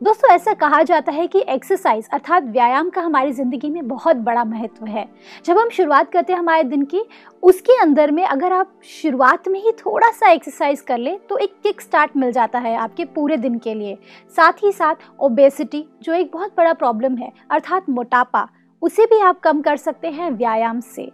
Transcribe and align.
दोस्तों, 0.00 0.30
ऐसा 0.30 0.52
कहा 0.54 0.82
जाता 0.82 1.12
है 1.12 1.26
कि 1.26 1.42
एक्सरसाइज 1.48 2.08
अर्थात 2.12 2.44
व्यायाम 2.44 2.88
का 2.90 3.00
हमारी 3.00 3.32
ज़िंदगी 3.32 3.68
में 3.70 3.86
बहुत 3.88 4.16
बड़ा 4.18 4.42
महत्व 4.44 4.86
है। 4.86 5.06
जब 5.44 5.58
हम 5.58 5.68
शुरुआत 5.68 6.10
करते 6.12 6.32
हैं 6.32 6.38
हमारे 6.38 6.62
दिन 6.64 6.84
की, 6.84 7.02
उसके 7.42 7.76
अंदर 7.80 8.10
में 8.10 8.24
अगर 8.24 8.52
आप 8.52 8.72
शुरुआत 8.84 9.48
में 9.48 9.60
ही 9.60 9.72
थोड़ा 9.76 10.10
सा 10.10 10.30
एक्सरसाइज 10.30 10.80
कर 10.80 10.98
ले 10.98 11.16
तो 11.20 11.38
एक 11.38 11.54
किक 11.62 11.80
स्टार्ट 11.80 12.16
मिल 12.16 12.32
जाता 12.32 12.58
है 12.58 12.74
आपके 12.76 13.04
पूरे 13.06 13.36
दिन 13.36 13.58
के 13.58 13.74
लिए। 13.74 13.96
साथ 14.36 14.62
ही 14.62 14.72
साथ 14.72 15.08
ओबेसिटी 15.20 15.84
जो 16.02 16.12
एक 16.14 16.32
बहुत 16.32 16.54
बड़ा 16.56 16.72
प्रॉब्लम 16.74 17.16
है, 17.16 17.32
अर्थात 17.50 17.88
मोटापा, 17.90 18.48
उसे 18.82 19.06
भी 19.06 19.20
आप 19.20 19.40
कम 19.40 19.60
कर 19.60 19.76
सकते 19.76 20.10
हैं 20.10 20.30
व्यायाम 20.32 20.80
से। 20.80 21.10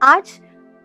आज 0.00 0.38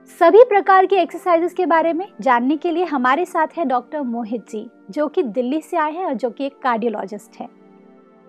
सभी 0.09 0.43
प्रकार 0.43 0.85
के 0.85 0.95
एक्सरसाइजेस 0.95 1.53
के 1.53 1.65
बारे 1.65 1.91
में 1.93 2.05
जानने 2.21 2.55
के 2.57 2.71
लिए 2.71 2.85
हमारे 2.85 3.25
साथ 3.25 3.47
है 3.57 3.65
डॉक्टर 3.65 4.01
मोहित 4.01 4.49
जी 4.49 4.65
जो 4.91 5.07
कि 5.07 5.23
दिल्ली 5.23 5.61
से 5.61 5.77
आए 5.77 5.91
हैं 5.91 6.05
और 6.05 6.13
जो 6.13 6.29
कि 6.29 6.45
एक 6.45 6.57
कार्डियोलॉजिस्ट 6.63 7.39
है। 7.41 7.47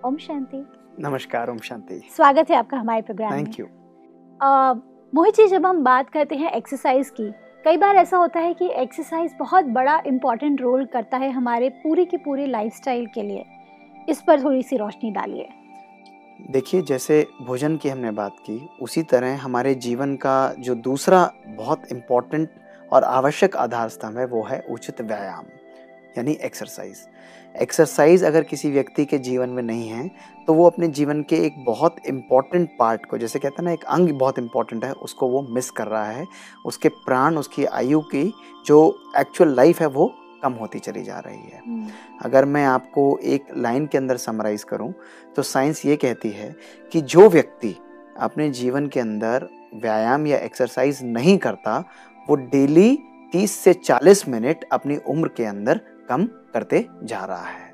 ओम 0.05 0.17
शांति। 0.17 0.65
नमस्कार 1.01 1.51
ओम 1.51 1.59
शांति। 1.59 2.01
स्वागत 2.17 2.51
है 2.51 2.57
आपका 2.57 2.77
हमारे 2.77 3.03
प्रोग्राम 3.03 3.33
में। 3.33 3.39
थैंक 3.39 3.59
यू 3.61 3.67
मोहित 5.13 5.35
जी 5.35 5.47
जब 5.47 5.67
हम 5.67 5.83
बात 5.85 6.11
करते 6.11 6.35
हैं 6.35 6.51
एक्सरसाइज 6.51 7.11
की 7.11 7.31
कई 7.65 7.77
बार 7.77 7.97
ऐसा 7.97 8.17
होता 8.17 8.41
है 8.41 8.55
कि 8.55 8.71
एक्सरसाइज 8.73 9.35
बहुत 9.39 9.65
बड़ा 9.73 10.01
इम्पोर्टेंट 10.07 10.61
रोल 10.61 10.85
करता 10.85 11.17
है 11.17 11.31
हमारे 11.31 11.69
पूरी 11.83 12.05
की 12.05 12.17
पूरी 12.17 12.47
लाइफस्टाइल 12.47 13.07
के 13.07 13.23
लिए। 13.23 13.45
इस 14.09 14.23
पर 14.27 14.43
थोड़ी 14.45 14.63
सी 14.63 14.77
रोशनी 14.77 15.11
डालिए। 15.11 15.49
देखिए, 16.41 16.83
जैसे 16.83 17.27
भोजन 17.43 17.77
की 17.77 17.89
हमने 17.89 18.11
बात 18.11 18.37
की, 18.41 18.59
उसी 18.83 19.03
तरह 19.03 19.37
हमारे 19.37 19.75
जीवन 19.77 20.15
का 20.17 20.55
जो 20.59 20.75
दूसरा 20.75 21.31
बहुत 21.49 21.83
इम्पोर्टेंट 21.93 22.49
और 22.93 23.05
आवश्यक 23.05 23.57
आधार 23.57 23.89
स्तंभ 23.89 24.19
है, 24.19 24.27
वो 24.27 24.43
है 24.43 24.61
उचित 24.71 25.01
व्यायाम, 25.01 25.45
यानी 26.19 26.33
एक्सरसाइज 26.43 27.07
एक्सरसाइज 27.55 28.25
अगर 28.25 28.43
किसी 28.43 28.71
व्यक्ति 28.71 29.05
के 29.05 29.19
जीवन 29.19 29.49
में 29.49 29.63
नहीं 29.63 29.89
है 29.89 30.09
तो 30.47 30.55
वो 30.55 30.67
अपने 30.67 30.89
जीवन 30.89 31.23
के 31.23 31.37
एक 31.37 31.65
बहुत 31.65 31.97
इंपॉर्टेंट 32.07 32.69
पार्ट 32.79 33.07
को, 33.07 33.19
जैसे 33.19 33.39
कहते 33.39 33.55
हैं 33.59 33.65
ना, 33.65 33.73
एक 33.73 33.85
अंग 33.85 34.11
बहुत 34.11 34.39
इंपॉर्टेंट 34.39 34.85
है, 34.85 34.93
उसको 34.93 35.29
वो 35.29 35.43
मिस 35.51 35.71
कर 35.71 35.87
रहा 35.87 36.07
है। 36.07 36.27
उसके 36.67 36.89
प्राण, 36.89 37.37
उसकी 37.39 37.65
आयु 37.65 38.01
की 38.05 38.33
जो 38.67 39.11
एक्चुअल 39.19 39.55
लाइफ 39.55 39.81
है, 39.81 39.87
वो 39.87 40.13
कम 40.45 40.53
होती 40.53 40.79
चली 40.79 41.03
जा 41.03 41.19
रही 41.19 41.51
है। 41.51 41.89
अगर 42.23 42.45
मैं 42.45 42.65
आपको 42.67 43.07
एक 43.25 43.47
लाइन 43.57 43.87
के 43.87 43.99
अंदर 43.99 44.17
समराइज 44.17 44.65
करूँ 44.65 44.93
तो 45.37 45.43
साइंस 45.45 45.85
ये 45.87 45.97
कहती 45.97 46.31
है 46.31 46.55
कि 46.93 47.01
जो 47.01 47.29
व्यक्ति 47.29 47.75
अपने 48.19 48.51
जीवन 48.51 48.87
के 48.87 49.01
अंदर 49.01 49.49
व्यायाम 49.75 50.27
या 50.27 50.39
एक्सरसाइज 50.39 51.01
नहीं 51.05 51.37
करता 51.39 51.79
वो 52.29 52.37
डेली 52.37 52.99
30 53.33 53.53
से 53.55 53.75
40 53.75 54.27
मिनट 54.29 54.65
अपनी 54.73 54.97
उम्र 55.09 55.29
के 55.29 55.45
अंदर 55.45 55.81
कम 56.09 56.25
करते 56.53 56.87
जा 57.03 57.25
रहा 57.25 57.45
है। 57.45 57.73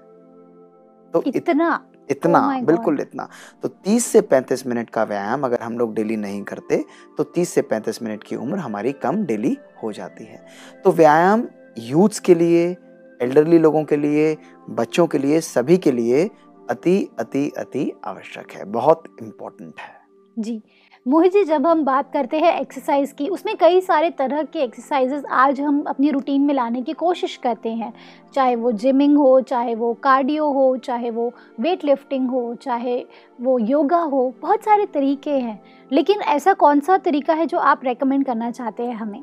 तो 1.15 1.23
इतना? 1.27 1.87
इतना 2.11 2.39
Oh 2.51 2.65
बिल्कुल 2.67 3.01
इतना। 3.01 3.29
तो 3.63 3.69
30 3.85 4.05
से 4.05 4.21
35 4.23 4.67
मिनट 4.67 4.91
का 4.91 5.03
व्यायाम 5.05 5.45
अगर 5.45 5.61
हम 5.61 5.79
लोग 5.79 5.95
डेली 5.95 6.17
नहीं 6.17 6.43
करते 6.45 6.85
तो 7.19 7.25
30 7.35 7.49
से 7.49 7.63
35 7.63 8.03
मिनट 8.03 8.23
की 8.23 8.37
उम्र 8.37 8.59
हमारी 8.59 8.93
कम 8.93 9.25
डेली 9.25 9.57
हो 9.83 9.93
जाती 9.93 10.25
है। 10.25 10.45
तो 10.85 10.93
व्यायाम 10.93 11.47
यूथ्स 11.81 12.21
के 12.21 12.35
लिए, 12.35 12.77
एल्डरली 13.23 13.59
लोगों 13.59 13.85
के 13.85 13.97
लिए, 13.97 14.37
बच्चों 14.71 15.07
के 15.07 15.19
लिए, 15.19 15.41
सभी 15.41 15.77
के 15.79 15.93
लिए 15.93 16.31
अति 16.71 17.09
अति 17.19 17.53
अति 17.59 17.93
आवश्यक 18.05 18.53
है, 18.53 18.65
बहुत 18.65 19.05
इम्पोर्टेंट 19.23 19.81
है। 19.81 20.01
जी। 20.39 20.63
मोहित 21.07 21.33
जी, 21.33 21.43
जब 21.45 21.67
हम 21.67 21.85
बात 21.85 22.13
करते 22.13 22.39
हैं 22.39 22.61
एक्सरसाइज 22.61 23.13
की, 23.13 23.29
उसमें 23.29 23.57
कई 23.57 23.81
सारे 23.81 24.11
तरह 24.11 24.43
के 24.43 24.59
एक्सरसाइजेज 24.59 25.25
आज 25.25 25.61
हम 25.61 25.81
अपनी 25.83 26.11
रूटीन 26.11 26.41
में 26.41 26.55
लाने 26.55 26.83
की 26.83 26.93
कोशिश 26.93 27.37
करते 27.37 27.69
हैं। 27.69 27.93
चाहे 28.35 28.57
वो 28.57 28.73
जिमिंग 28.73 29.17
हो, 29.19 29.41
चाहे 29.41 29.75
वो 29.75 29.93
कार्डियो 29.95 30.51
हो, 30.53 30.77
चाहे 30.77 31.11
वो 31.11 31.33
वेट 31.61 31.85
लिफ्टिंग 31.85 32.29
हो, 32.31 32.55
चाहे 32.55 32.99
वो 33.41 33.59
योगा 33.59 34.01
हो, 34.01 34.33
बहुत 34.43 34.65
सारे 34.65 34.87
तरीके 34.87 35.31
हैं। 35.31 35.61
लेकिन 35.93 36.21
ऐसा 36.21 36.53
कौन 36.55 36.81
सा 36.81 36.99
तरीका 36.99 37.35
है 37.35 37.47
जो 37.47 37.59
आप 37.59 37.85
रेकमेंड 37.85 38.25
करना 38.27 38.51
चाहते 38.51 38.83
हैं 38.83 38.95
हमें? 38.95 39.23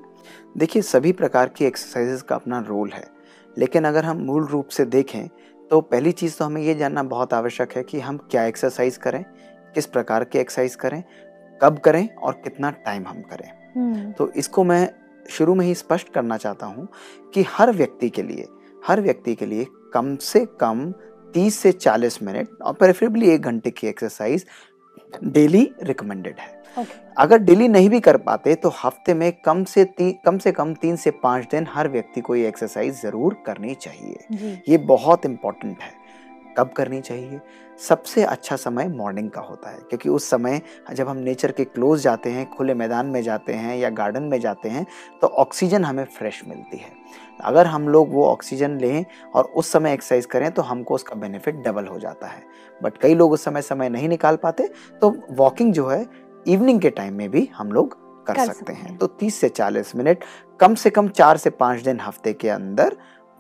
देखिए, 0.57 0.81
सभी 0.81 1.11
प्रकार 1.11 1.49
की 1.49 1.65
एक्सरसाइजेज 1.65 2.21
का 2.21 2.35
अपना 2.35 2.59
रोल 2.59 2.91
है। 2.91 3.05
लेकिन 3.57 3.83
अगर 3.83 4.05
हम 4.05 4.17
मूल 4.17 4.45
रूप 4.45 4.67
से 4.67 4.85
देखें 4.87 5.27
तो 5.71 5.81
पहली 5.81 6.11
चीज़ 6.11 6.37
तो 6.37 6.45
हमें 6.45 6.61
ये 6.61 6.73
जानना 6.75 7.03
बहुत 7.05 7.33
आवश्यक 7.33 7.77
है 7.77 7.83
कि 7.83 7.99
हम 7.99 8.17
क्या 8.31 8.45
एक्सरसाइज 8.45 8.97
करें, 8.97 9.23
किस 9.75 9.85
प्रकार 9.85 10.23
की 10.23 10.39
एक्सरसाइज 10.39 10.75
करें 10.75 11.03
कब 11.61 11.77
करें 11.79 12.07
और 12.07 12.41
कितना 12.43 12.69
टाइम 12.85 13.07
हम 13.07 13.21
करें। 13.23 13.49
हम्म, 13.75 14.11
तो 14.11 14.29
इसको 14.31 14.63
मैं 14.63 14.89
शुरू 15.29 15.55
में 15.55 15.65
ही 15.65 15.73
स्पष्ट 15.75 16.13
करना 16.13 16.37
चाहता 16.37 16.65
हूँ 16.65 16.87
कि 17.33 17.45
हर 17.49 17.71
व्यक्ति 17.71 18.09
के 18.09 18.23
लिए 18.23 18.47
हर 18.81 19.01
व्यक्ति 19.01 19.35
के 19.35 19.45
लिए 19.45 19.65
कम 19.93 20.15
से 20.17 20.45
कम 20.59 20.91
30 21.33 21.51
से 21.53 21.71
40 21.71 22.21
मिनट 22.23 22.61
और 22.61 22.73
प्रेफरेबली 22.73 23.29
एक 23.29 23.41
घंटे 23.41 23.71
की 23.71 23.87
एक्सरसाइज 23.87 24.45
डेली 25.23 25.69
रिकमेंडेड 25.83 26.39
है। 26.39 26.55
ओके 26.77 27.05
अगर 27.17 27.37
डेली 27.39 27.67
नहीं 27.67 27.89
भी 27.89 27.99
कर 27.99 28.17
पाते 28.17 28.55
तो 28.55 28.69
हफ़्ते 28.75 29.13
में 29.13 29.31
कम 29.45 29.63
से 29.63 29.83
ती, 29.85 30.11
कम 30.25 30.37
से 30.37 30.51
कम 30.51 30.73
तीन 30.73 30.95
से 30.95 31.11
पाँच 31.23 31.47
दिन 31.51 31.67
हर 31.69 31.89
व्यक्ति 31.89 32.21
को 32.21 32.35
ये 32.35 32.47
एक्सरसाइज 32.47 33.01
ज़रूर 33.01 33.35
करनी 33.45 33.75
चाहिए। 33.75 34.59
ये 34.69 34.77
बहुत 34.77 35.25
इंपॉर्टेंट 35.25 35.81
है। 35.81 35.91
कब 36.57 36.69
करनी 36.77 37.01
चाहिए? 37.01 37.39
सबसे 37.79 38.23
अच्छा 38.23 38.55
समय 38.55 38.87
मॉर्निंग 38.87 39.29
का 39.29 39.41
होता 39.41 39.69
है 39.69 39.79
क्योंकि 39.79 40.09
उस 40.09 40.29
समय 40.29 40.61
जब 40.93 41.07
हम 41.07 41.17
नेचर 41.17 41.51
के 41.51 41.63
क्लोज 41.65 42.01
जाते 42.01 42.29
हैं 42.29 42.49
खुले 42.49 42.73
मैदान 42.73 43.05
में 43.05 43.21
जाते 43.23 43.53
हैं 43.53 43.77
या 43.77 43.89
गार्डन 43.91 44.23
में 44.23 44.39
जाते 44.39 44.69
हैं 44.69 44.85
तो 45.21 45.27
ऑक्सीजन 45.27 45.85
हमें 45.85 46.03
फ्रेश 46.17 46.41
मिलती 46.47 46.77
है। 46.77 46.91
अगर 47.41 47.67
हम 47.67 47.87
लोग 47.89 48.13
वो 48.13 48.25
ऑक्सीजन 48.25 48.77
लें 48.79 49.05
और 49.35 49.43
उस 49.45 49.71
समय 49.71 49.93
एक्सरसाइज 49.93 50.25
करें 50.25 50.51
तो 50.51 50.61
हमको 50.61 50.95
उसका 50.95 51.15
बेनिफिट 51.15 51.55
डबल 51.57 51.87
हो 51.87 51.99
जाता 51.99 52.27
है। 52.27 52.43
बट 52.81 52.97
कई 52.97 53.15
लोग 53.15 53.31
उस 53.31 53.43
समय 53.43 53.61
समय 53.61 53.89
नहीं 53.89 54.09
निकाल 54.09 54.35
पाते 54.35 54.69
तो 55.01 55.15
वॉकिंग 55.31 55.73
जो 55.73 55.87
है 55.87 56.05
इवनिंग 56.45 56.81
के 56.81 56.89
टाइम 56.89 57.13
में 57.13 57.29
भी 57.29 57.49
हम 57.55 57.71
लोग 57.71 57.97
कर, 58.27 58.33
कर 58.33 58.45
सकते 58.45 58.53
सकते 58.53 58.73
हैं। 58.73 58.97
तो 58.97 59.07
30 59.19 59.35
से 59.35 59.49
40 59.49 59.95
मिनट 59.95 60.23
कम 60.59 60.75
से 60.75 60.89
कम 60.89 61.07
चार 61.09 61.37
से 61.37 61.49
पाँच 61.49 61.81
दिन 61.81 61.99
हफ़्ते 61.99 62.33
के 62.33 62.49
अंदर 62.49 62.97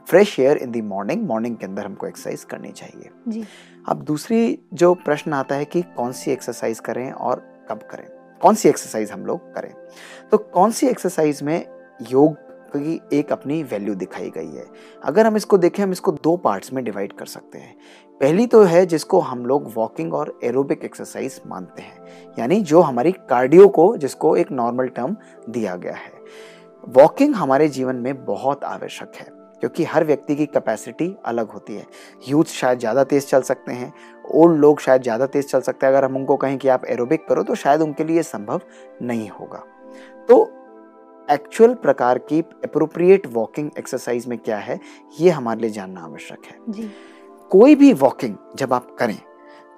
fresh 0.07 0.39
air 0.39 0.57
in 0.57 0.71
the 0.71 0.81
morning 0.81 1.23
morning 1.27 1.55
के 1.57 1.65
अंदर 1.65 1.85
हमको 1.85 2.07
एक्सरसाइज 2.07 2.43
करनी 2.43 2.71
चाहिए। 2.71 3.09
जी। 3.27 3.43
अब 3.87 4.01
दूसरी 4.01 4.59
जो 4.73 4.93
प्रश्न 4.93 5.33
आता 5.33 5.55
है 5.55 5.65
कि 5.65 5.81
कौन 5.81 6.11
सी 6.11 6.31
एक्सरसाइज 6.31 6.79
करें 6.79 7.11
और 7.11 7.65
कब 7.69 7.77
करें? 7.77 8.07
कौन 8.41 8.55
सी 8.55 8.69
एक्सरसाइज 8.69 9.11
हम 9.11 9.25
लोग 9.25 9.53
करें? 9.53 9.73
तो 10.31 10.37
कौन 10.37 10.71
सी 10.71 10.87
एक्सरसाइज 10.87 11.43
में 11.43 11.67
योग 12.11 12.33
की 12.75 13.01
एक 13.13 13.31
अपनी 13.31 13.63
वैल्यू 13.63 13.95
दिखाई 13.95 14.29
गई 14.29 14.55
है? 14.55 14.65
अगर 15.03 15.25
हम 15.25 15.35
इसको 15.35 15.57
देखें, 15.57 15.83
हम 15.83 15.91
इसको 15.91 16.11
दो 16.11 16.37
पार्ट्स 16.37 16.73
में 16.73 16.83
डिवाइड 16.83 17.13
कर 17.13 17.25
सकते 17.25 17.57
हैं। 17.57 17.77
पहली 18.19 18.47
तो 18.47 18.63
है 18.63 18.85
जिसको 18.85 19.19
हम 19.19 19.45
लोग 19.45 19.73
वॉकिंग 19.75 20.13
और 20.13 20.39
एरोबिक 20.43 20.83
एक्सरसाइज 20.83 21.41
मानते 21.47 21.81
हैं, 21.81 22.05
यानी 22.39 22.61
जो 22.61 22.81
हमारी 22.81 23.11
कार्डियो 23.11 23.67
को, 23.67 23.97
जिसको 23.97 24.35
एक 24.35 24.51
नॉर्मल 24.51 24.87
टर्म 24.87 25.17
दिया 25.49 25.75
गया 25.75 25.95
है। 25.95 26.13
वॉकिंग 26.87 27.35
हमारे 27.35 27.67
जीवन 27.67 27.95
में 27.95 28.25
बहुत 28.25 28.63
आवश्यक 28.63 29.11
है। 29.15 29.36
क्योंकि 29.61 29.83
हर 29.85 30.03
व्यक्ति 30.05 30.35
की 30.35 30.45
कैपेसिटी 30.47 31.15
अलग 31.25 31.49
होती 31.49 31.75
है। 31.75 31.85
यूथ 32.27 32.45
शायद 32.45 32.79
ज़्यादा 32.79 33.03
तेज़ 33.05 33.25
चल 33.27 33.41
सकते 33.43 33.71
हैं 33.73 33.93
ओल्ड 34.33 34.59
लोग 34.59 34.79
शायद 34.79 35.01
ज़्यादा 35.03 35.25
तेज़ 35.27 35.47
चल 35.47 35.61
सकते 35.61 35.85
हैं। 35.85 35.93
अगर 35.93 36.05
हम 36.05 36.15
उनको 36.15 36.35
कहें 36.37 36.57
कि 36.57 36.67
आप 36.67 36.85
एरोबिक 36.87 37.27
करो 37.27 37.43
तो 37.43 37.55
शायद 37.55 37.81
उनके 37.81 38.03
लिए 38.03 38.23
संभव 38.25 38.61
नहीं 39.01 39.29
होगा। 39.29 39.63
तो 40.29 40.43
एक्चुअल 41.27 41.73
प्रकार 41.75 42.17
की 42.19 42.39
अप्रोप्रिएट 42.39 43.25
वॉकिंग 43.27 43.69
एक्सरसाइज 43.77 44.27
में 44.27 44.37
क्या 44.39 44.57
है 44.57 44.79
ये 45.19 45.29
हमारे 45.29 45.61
लिए 45.61 45.69
जानना 45.71 46.01
आवश्यक 46.01 46.45
है। 46.45 46.57
जी। 46.69 46.89
कोई 47.51 47.75
भी 47.75 47.91
वॉकिंग 47.95 48.35
जब 48.57 48.73
आप 48.73 48.95
करें 48.99 49.17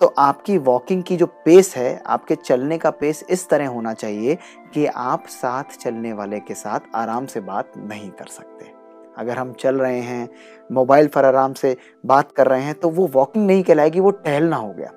तो 0.02 0.08
आपकी 0.18 0.58
वॉकिंग 0.60 1.02
की 1.04 1.16
जो 1.18 1.26
पेस 1.46 1.74
है 1.76 2.02
आपके 2.08 2.36
चलने 2.36 2.78
का 2.78 2.90
पेस 2.92 3.24
इस 3.30 3.48
तरह 3.50 3.68
होना 3.68 3.94
चाहिए 3.94 4.38
कि 4.74 4.86
आप 4.88 5.26
साथ 5.30 5.78
चलने 5.78 6.14
वाले 6.14 6.40
के 6.40 6.54
साथ 6.56 6.96
आराम 6.96 7.26
से 7.26 7.40
बात 7.42 7.72
नहीं 7.78 8.10
कर 8.12 8.28
सकते। 8.28 8.72
अगर 9.20 9.38
हम 9.38 9.52
चल 9.54 9.76
रहे 9.76 10.00
हैं, 10.02 10.30
मोबाइल 10.72 11.08
पर 11.08 11.26
आराम 11.26 11.54
से 11.54 11.76
बात 12.06 12.32
कर 12.32 12.48
रहे 12.48 12.64
हैं 12.64 12.74
तो 12.76 12.90
वो 12.90 13.08
वॉकिंग 13.08 13.46
नहीं 13.48 13.64
कहलाएगी, 13.64 14.00
वो 14.00 14.12
टहलना 14.12 14.56
हो 14.56 14.74
गया। 14.74 14.92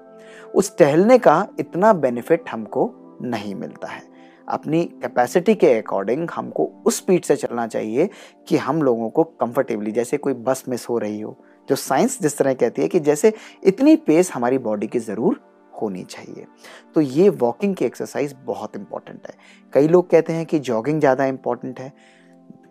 उस 0.54 0.76
टहलने 0.78 1.19
का 1.19 1.46
इतना 1.60 1.92
बेनिफिट 1.94 2.48
हमको 2.50 2.90
नहीं 3.22 3.54
मिलता 3.54 3.88
है। 3.88 4.10
अपनी 4.48 4.84
कैपेसिटी 5.02 5.54
के 5.54 5.72
अकॉर्डिंग 5.74 6.28
हमको 6.30 6.70
उस 6.86 6.96
स्पीड 6.96 7.24
से 7.24 7.36
चलना 7.36 7.66
चाहिए 7.66 8.08
कि 8.48 8.56
हम 8.58 8.82
लोगों 8.82 9.08
को 9.10 9.24
कंफर्टेबली 9.24 9.92
जैसे 9.92 10.16
कोई 10.16 10.34
बस 10.34 10.64
मिस 10.69 10.88
हो 10.88 10.98
रही 10.98 11.20
हो, 11.20 11.36
जो 11.69 11.76
साइंस 11.76 12.19
जिस 12.22 12.38
तरह 12.38 12.54
कहती 12.54 12.82
है 12.82 12.88
कि 12.88 13.00
जैसे 13.00 13.32
इतनी 13.64 13.96
पेस 13.98 14.32
हमारी 14.32 14.58
बॉडी 14.60 14.86
की 14.86 14.98
ज़रूर 15.00 15.40
होनी 15.82 16.02
चाहिए। 16.04 16.46
तो 16.94 17.00
ये 17.00 17.28
वॉकिंग 17.28 17.74
की 17.76 17.84
एक्सरसाइज 17.84 18.34
बहुत 18.44 18.76
इंपॉर्टेंट 18.76 19.26
है। 19.26 19.34
कई 19.72 19.88
लोग 19.88 20.10
कहते 20.10 20.32
हैं 20.32 20.44
कि 20.46 20.58
जॉगिंग 20.60 21.00
ज़्यादा 21.00 21.24
इंपॉर्टेंट 21.26 21.80
है। 21.80 21.92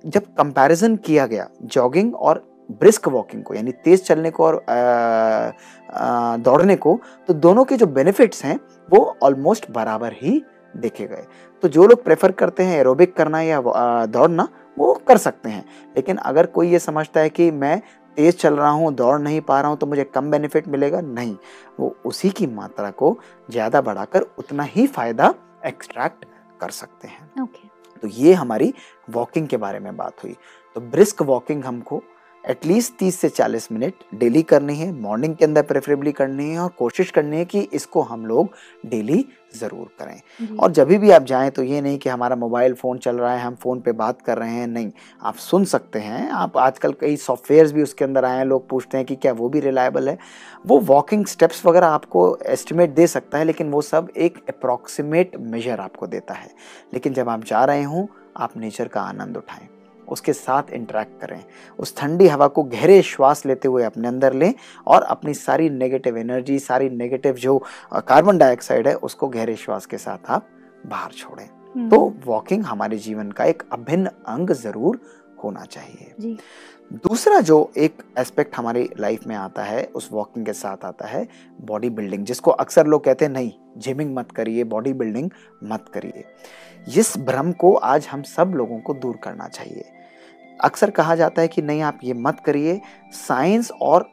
जब 0.04 0.34
कंपैरिजन 0.36 0.96
किया 0.98 1.26
गया 1.28 1.48
जॉगिंग 1.64 2.16
और 2.16 2.44
ब्रिस्क 2.72 3.08
वॉकिंग 3.08 3.44
को, 3.44 3.54
यानी 3.54 3.72
तेज 3.74 4.04
चलने 4.04 4.32
को 4.32 4.46
और 4.46 4.64
दौड़ने 6.40 6.76
को 6.78 7.00
तो 7.28 7.34
दोनों 7.36 7.66
के 7.66 7.78
जो 7.78 7.88
बेनिफिट्स 7.88 8.44
हैं, 8.46 8.60
वो 8.90 9.18
ऑलमोस्ट 9.24 9.72
बराबर 9.72 10.14
ही 10.14 10.42
देखे 10.76 11.06
गए। 11.08 11.26
तो 11.64 11.68
जो 11.68 11.86
लोग 11.88 12.04
प्रेफर 12.04 12.32
करते 12.34 12.64
हैं 12.64 12.80
एरोबिक 12.80 13.16
करना 13.16 13.42
या 13.42 13.62
दौड़ना, 14.08 14.48
वो 14.78 14.94
कर 15.08 15.18
सकते 15.20 15.50
हैं। 15.50 15.66
लेकिन 15.96 16.18
अगर 16.18 16.46
कोई 16.48 16.70
ये 16.72 16.80
समझता 16.80 17.20
है 17.20 17.30
कि 17.30 17.50
मैं 17.54 17.82
तेज 18.18 18.38
चल 18.38 18.56
रहा 18.56 18.70
हूँ, 18.70 18.94
दौड़ 18.94 19.20
नहीं 19.20 19.42
पा 19.42 19.60
रहा 19.62 19.70
हूँ 19.70 19.78
तो 19.78 19.88
मुझे 19.88 20.04
कम 20.06 20.32
बेनिफिट 20.32 20.68
मिलेगा, 20.68 21.02
नहीं। 21.02 21.36
वो 21.80 21.96
उसी 22.06 22.30
की 22.30 22.48
मात्रा 22.48 22.90
को 22.92 23.18
ज़्यादा 23.50 23.82
बढ़ाकर 23.82 24.26
उतना 24.40 24.64
ही 24.66 24.88
फ़ायदा 24.88 25.34
एक्सट्रैक्ट 25.66 26.26
कर 26.62 26.70
सकते 26.72 27.08
हैं। 27.08 27.30
Okay. 27.44 27.71
तो 28.02 28.08
ये 28.08 28.34
हमारी 28.34 28.74
वॉकिंग 29.10 29.48
के 29.48 29.58
बारे 29.58 29.80
में 29.80 29.96
बात 29.98 30.24
हुई। 30.24 30.36
तो 30.76 30.82
ब्रिस्क 30.82 31.22
वॉकिंग 31.22 31.64
हमको 31.64 32.02
एटलीस्ट 32.44 32.94
30 33.00 33.16
से 33.16 33.30
40 33.30 33.72
मिनट 33.72 33.94
डेली 34.16 34.42
करनी 34.44 34.76
है 34.76 34.92
मॉर्निंग 34.92 35.36
के 35.36 35.46
अंदर 35.46 35.62
प्रेफरेबली 35.62 36.12
करनी 36.12 36.50
है 36.50 36.60
और 36.60 36.70
कोशिश 36.78 37.12
करनी 37.12 37.38
है 37.38 37.46
कि 37.46 37.60
इसको 37.74 38.02
हम 38.02 38.26
लोग 38.26 38.54
डेली 38.86 39.26
ज़रूर 39.54 39.88
करें। 40.00 40.58
और 40.58 40.72
जब 40.72 40.88
भी 40.90 41.12
आप 41.12 41.24
जाएँ 41.24 41.50
तो 41.52 41.64
ये 41.64 41.82
नहीं 41.82 41.98
कि 41.98 42.10
हमारा 42.10 42.36
मोबाइल 42.36 42.74
फ़ोन 42.74 42.98
चल 42.98 43.16
रहा 43.16 43.34
है 43.34 43.42
हम 43.42 43.56
फ़ोन 43.56 43.80
पे 43.82 43.92
बात 43.94 44.22
कर 44.22 44.38
रहे 44.38 44.52
हैं 44.52 44.68
नहीं। 44.68 44.92
आप 45.22 45.36
सुन 45.38 45.66
सकते 45.66 46.00
हैं 46.00 46.30
आप 46.32 46.58
आजकल 46.58 46.94
कई 47.02 47.18
सॉफ्टवेयर्स 47.18 47.72
भी 47.72 47.84
उसके 47.84 48.06
अंदर 48.06 48.26
आए 48.26 48.38
हैं 48.38 48.46
लोग 48.46 48.68
पूछते 48.70 48.98
हैं 48.98 49.06
कि 49.06 49.16
क्या 49.16 49.34
वो 49.34 49.50
भी 49.50 49.60
रिलायबल 49.60 50.10
है? 50.10 50.18
वो 50.66 50.80
वॉकिंग 50.80 51.26
स्टेप्स 51.26 51.66
वगैरह 51.66 51.88
आपको 51.88 52.38
एस्टिमेट 52.48 52.90
दे 52.92 53.08
सकता 53.08 53.38
है 53.38 53.46
लेकिन 53.46 53.72
वो 53.72 53.82
सब 53.82 54.10
एक 54.18 54.38
अप्रॉक्सीमेट 54.50 55.36
मेजर 55.42 55.80
आपको 55.80 56.08
देता 56.08 56.34
है। 56.34 56.50
लेकिन 56.94 57.14
जब 57.14 57.30
आप 57.30 57.44
जा 57.44 57.66
रहे 57.66 57.84
हों 57.84 58.06
आप 58.38 58.58
नेचर 58.58 58.88
का 58.88 59.02
आनंद 59.02 59.38
उठाएँ। 59.38 59.68
उसके 60.12 60.34
साथ 60.34 60.72
इंटरेक्ट 60.74 61.20
करें। 61.22 61.44
उस 61.80 61.96
ठंडी 61.98 62.28
हवा 62.28 62.48
को 62.48 62.64
गहरे 62.66 63.02
श्वास 63.04 63.46
लेते 63.46 63.68
हुए 63.68 63.84
अपने 63.84 64.08
अंदर 64.08 64.34
लें 64.34 64.54
और 64.88 65.04
अपनी 65.04 65.34
सारी 65.36 65.70
नेगेटिव 65.72 66.18
एनर्जी 66.18 66.60
सारी 66.60 66.90
नेगेटिव 66.92 67.36
जो 67.36 67.58
कार्बन 68.08 68.38
डाइऑक्साइड 68.38 68.88
है 68.88 68.96
उसको 68.96 69.28
गहरे 69.30 69.56
श्वास 69.58 69.86
के 69.86 69.98
साथ 69.98 70.30
आप 70.30 70.48
बाहर 70.84 71.12
छोड़ें। 71.12 71.46
हम्म। 71.46 71.90
तो 71.90 72.14
वॉकिंग 72.26 72.64
हमारे 72.66 72.98
जीवन 73.00 73.32
का 73.32 73.46
एक 73.46 73.64
अभिन्न 73.72 74.10
अंग 74.28 74.52
ज़रूर 74.54 75.00
होना 75.44 75.64
चाहिए। 75.66 76.38
दूसरा 77.04 77.40
जो 77.40 77.72
एक 77.78 78.02
एस्पेक्ट 78.20 78.56
हमारी 78.56 78.90
लाइफ 79.00 79.26
में 79.28 79.36
आता 79.36 79.64
है 79.64 79.84
उस 79.96 80.10
वॉकिंग 80.12 80.46
के 80.46 80.54
साथ 80.54 80.84
आता 80.86 81.08
है 81.08 81.28
बॉडी 81.62 81.90
बिल्डिंग 81.90 82.26
जिसको 82.26 82.52
अक्सर 82.54 82.88
लोग 82.88 83.04
कहते 83.04 83.26
हैं 83.26 83.32
नहीं 83.32 83.52
जिमिंग 83.78 84.14
मत 84.16 84.32
करिए 84.32 84.64
बॉडी 84.66 84.94
बिल्डिंग 84.94 85.30
मत 85.64 85.86
करिए। 85.94 86.24
इस 87.00 87.14
भ्रम 87.20 87.52
को 87.52 87.74
आज 87.76 88.08
हम 88.12 88.22
सब 88.24 88.54
लोगों 88.56 88.80
को 88.80 88.94
दूर 88.94 89.16
करना 89.24 89.48
चाहिए। 89.48 89.84
अक्सर 90.62 90.90
कहा 90.90 91.16
जाता 91.16 91.42
है 91.42 91.48
कि 91.48 91.62
नहीं, 91.62 91.82
आप 91.82 92.00
ये 92.04 92.14
मत 92.14 92.40
करिए। 92.40 92.82
साइंस 93.12 93.72
और 93.72 94.10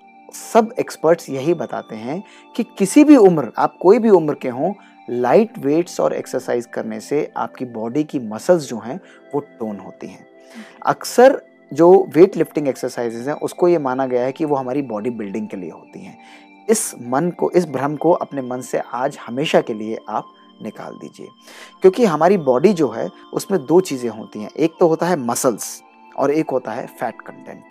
सब 0.53 0.75
एक्सपर्ट्स 0.81 1.31
यही 1.31 1.55
बताते 1.55 1.97
हैं 1.97 2.23
कि 2.57 2.63
किसी 2.63 3.05
भी 3.05 3.17
उम्र, 3.17 3.53
आप 3.59 3.79
कोई 3.81 3.99
भी 3.99 4.11
उम्र 4.11 4.35
के 4.35 4.49
हों, 4.49 4.75
लाइट 5.11 5.59
वेट्स 5.59 6.01
और 6.01 6.13
एक्सरसाइज 6.13 6.67
करने 6.67 7.01
से 7.01 7.33
आपकी 7.37 7.65
बॉडी 7.65 8.05
की 8.05 8.19
मसल्स 8.19 8.69
जो 8.69 8.79
हैं, 8.79 9.01
वो 9.35 9.41
टोन 9.41 9.79
होती 9.79 10.07
हैं। 10.07 10.27
अक्सर 10.87 11.43
जो 11.73 12.07
वेट 12.15 12.37
लिफ्टिंग 12.37 12.69
एक्सरसाइजेज 12.69 13.29
हैं, 13.29 13.35
उसको 13.35 13.69
ये 13.69 13.79
माना 13.79 14.07
गया 14.07 14.23
है 14.23 14.33
कि 14.33 14.45
वो 14.45 14.57
हमारी 14.57 14.83
बॉडी 14.83 15.11
बिल्डिंग 15.11 15.49
के 15.49 15.57
लिए 15.57 15.71
होती 15.71 16.01
हैं। 16.01 16.19
इस 16.71 16.95
मन 17.03 17.31
को, 17.31 17.51
इस 17.51 17.69
भ्रम 17.69 17.97
को 17.97 18.13
अपने 18.13 18.43
मन 18.43 18.61
से 18.61 18.79
आज 18.79 19.19
हमेशा 19.27 19.61
के 19.61 19.75
लिए 19.75 19.99
आप 20.09 20.25
निकाल 20.63 20.95
दीजिए। 20.95 21.29
क्योंकि 21.81 22.05
हमारी 22.05 22.37
बॉडी 22.37 22.73
जो 22.73 22.89
है, 22.89 23.11
उसमें 23.33 23.67
दो 23.67 23.81
चीज़ें 23.81 24.11
होती 24.11 24.39
हैं। 24.39 24.51
एक 24.51 24.73
तो 24.81 24.89
होता 24.89 25.07
है 25.07 25.17
मसल्स। 25.17 25.83
और 26.19 26.31
एक 26.31 26.51
होता 26.51 26.73
है 26.73 26.87
फैट 27.01 27.21
कंटेंट 27.21 27.63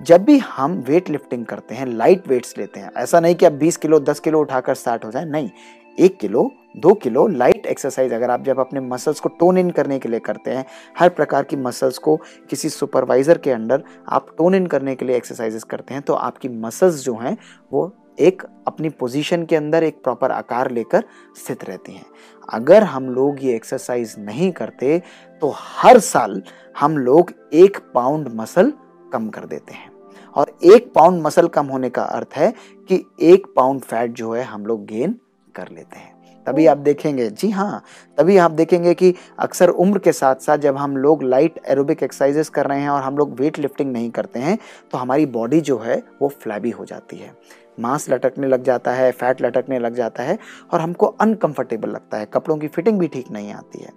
जब 0.00 0.24
भी 0.24 0.38
हम 0.38 0.72
वेट 0.88 1.10
लिफ्टिंग 1.10 1.44
करते 1.46 1.74
हैं 1.74 1.86
लाइट 1.86 2.28
वेट्स 2.28 2.56
लेते 2.58 2.80
हैं, 2.80 2.90
ऐसा 2.96 3.20
नहीं 3.20 3.34
कि 3.34 3.46
आप 3.46 3.52
20 3.52 3.76
किलो 3.76 3.98
10 4.00 4.20
किलो 4.20 4.40
उठाकर 4.40 4.74
स्टार्ट 4.74 5.04
हो 5.04 5.10
जाए, 5.10 5.24
नहीं. 5.24 5.50
एक 5.98 6.18
किलो, 6.18 6.50
दो 6.76 6.92
किलो 6.94 7.26
लाइट 7.26 7.66
एक्सरसाइज 7.66 8.12
अगर 8.12 8.30
आप 8.30 8.44
जब 8.44 8.60
अपने 8.60 8.80
मसल्स 8.80 9.20
को 9.20 9.28
टोन 9.30 9.58
इन 9.58 9.70
करने 9.70 9.98
के 9.98 10.08
लिए 10.08 10.20
करते 10.20 10.50
हैं, 10.50 10.64
हर 10.98 11.08
प्रकार 11.08 11.44
की 11.44 11.56
मसल्स 11.56 11.98
को 11.98 12.16
किसी 12.50 12.68
सुपरवाइजर 12.68 13.38
के 13.38 13.50
अंडर 13.50 13.82
आप 14.08 14.34
टोन 14.38 14.54
इन 14.54 14.66
करने 14.66 14.94
के 14.94 15.04
लिए 15.04 15.16
एक्सरसाइजेस 15.16 15.64
करते 15.64 15.94
हैं 15.94 16.02
तो 16.02 16.14
आपकी 16.14 16.48
मसल्स 16.48 17.04
जो 17.04 17.16
हैं, 17.16 17.36
वो 17.72 17.92
एक 18.18 18.42
अपनी 18.66 18.88
पोजीशन 18.90 19.44
के 19.44 19.56
अंदर 19.56 19.84
एक 19.84 20.02
प्रॉपर 20.02 20.30
आकार 20.30 20.70
लेकर 20.70 21.04
स्थित 21.36 21.64
रहती 21.64 21.92
हैं। 21.92 22.04
अगर 22.48 22.84
हम 22.84 23.08
लोग 23.10 23.44
ये 23.44 23.54
एक्सरसाइज 23.56 24.14
नहीं 24.18 24.50
करते 24.52 25.00
तो 25.42 25.52
हर 25.56 25.98
साल 26.00 26.42
हम 26.76 26.98
लोग 26.98 27.32
एक 27.54 27.78
पाउंड 27.94 28.28
मसल 28.34 28.72
कम 29.12 29.28
कर 29.28 29.46
देते 29.46 29.74
हैं। 29.74 29.90
और 30.36 30.56
एक 30.64 30.92
पाउंड 30.94 31.22
मसल 31.22 31.48
कम 31.48 31.66
होने 31.66 31.90
का 31.90 32.02
अर्थ 32.02 32.36
है 32.36 32.52
कि 32.88 33.04
एक 33.22 33.46
पाउंड 33.56 33.80
फैट 33.80 34.12
जो 34.12 34.32
है 34.32 34.42
हम 34.44 34.66
लोग 34.66 34.84
गेन 34.86 35.18
कर 35.54 35.68
लेते 35.68 35.98
हैं। 35.98 36.10
तभी 36.46 36.66
आप 36.66 36.78
देखेंगे, 36.78 37.28
जी 37.30 37.50
हाँ 37.50 37.82
तभी 38.18 38.36
आप 38.36 38.50
देखेंगे 38.50 38.94
कि 38.94 39.14
अक्सर 39.38 39.68
उम्र 39.68 39.98
के 39.98 40.12
साथ 40.12 40.36
साथ 40.36 40.58
जब 40.58 40.76
हम 40.76 40.96
लोग 40.96 41.22
लाइट 41.22 41.60
एरोबिक 41.66 42.02
एक्सरसाइजेस 42.02 42.48
कर 42.48 42.66
रहे 42.66 42.80
हैं 42.80 42.88
और 42.88 43.02
हम 43.02 43.18
लोग 43.18 43.38
वेट 43.40 43.58
लिफ्टिंग 43.58 43.92
नहीं 43.92 44.10
करते 44.10 44.40
हैं 44.40 44.58
तो 44.92 44.98
हमारी 44.98 45.26
बॉडी 45.28 45.60
जो 45.60 45.78
है 45.78 46.02
वो 46.22 46.28
फ्लैबी 46.42 46.70
हो 46.70 46.84
जाती 46.84 47.16
है। 47.16 47.34
मांस 47.78 48.08
लटकने 48.10 48.46
लग 48.46 48.62
जाता 48.64 48.92
है 48.92 49.10
फैट 49.12 49.42
लटकने 49.42 49.78
लग 49.78 49.94
जाता 49.94 50.22
है 50.22 50.38
और 50.72 50.80
हमको 50.80 51.06
अनकंफर्टेबल 51.06 51.88
लगता 51.90 52.18
है। 52.18 52.26
कपड़ों 52.26 52.56
की 52.56 52.68
फिटिंग 52.68 52.98
भी 52.98 53.08
ठीक 53.08 53.30
नहीं 53.30 53.52
आती 53.52 53.82
है। 53.82 53.92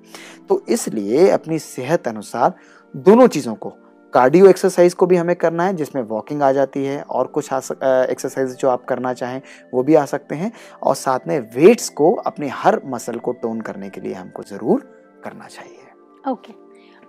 तो 0.49 0.61
इसलिए 0.69 1.29
अपनी 1.31 1.59
सेहत 1.61 2.07
अनुसार 2.07 2.53
दोनों 2.95 3.27
चीज़ों 3.29 3.55
को 3.55 3.73
कार्डियो 4.13 4.47
एक्सरसाइज 4.47 4.93
को 4.93 5.05
भी 5.05 5.15
हमें 5.15 5.35
करना 5.35 5.63
है 5.65 5.73
जिसमें 5.75 6.01
वॉकिंग 6.03 6.41
आ 6.41 6.51
जाती 6.51 6.83
है 6.85 7.01
और 7.01 7.27
कुछ 7.27 7.49
एक्सरसाइज 7.53 8.55
जो 8.57 8.69
आप 8.69 8.85
करना 8.85 9.13
चाहें 9.13 9.41
वो 9.73 9.83
भी 9.83 9.95
आ 9.95 10.05
सकते 10.05 10.35
हैं। 10.35 10.51
और 10.83 10.95
साथ 10.95 11.27
में 11.27 11.39
वेट्स 11.55 11.89
को 11.91 12.11
अपने 12.23 12.47
हर 12.53 12.81
मसल 12.85 13.19
को 13.19 13.31
टोन 13.41 13.61
करने 13.61 13.89
के 13.89 14.01
लिए 14.01 14.13
हमको 14.13 14.43
ज़रूर 14.43 14.87
करना 15.23 15.47
चाहिए। 15.47 16.31
Okay 16.31 16.51
okay. 16.51 16.55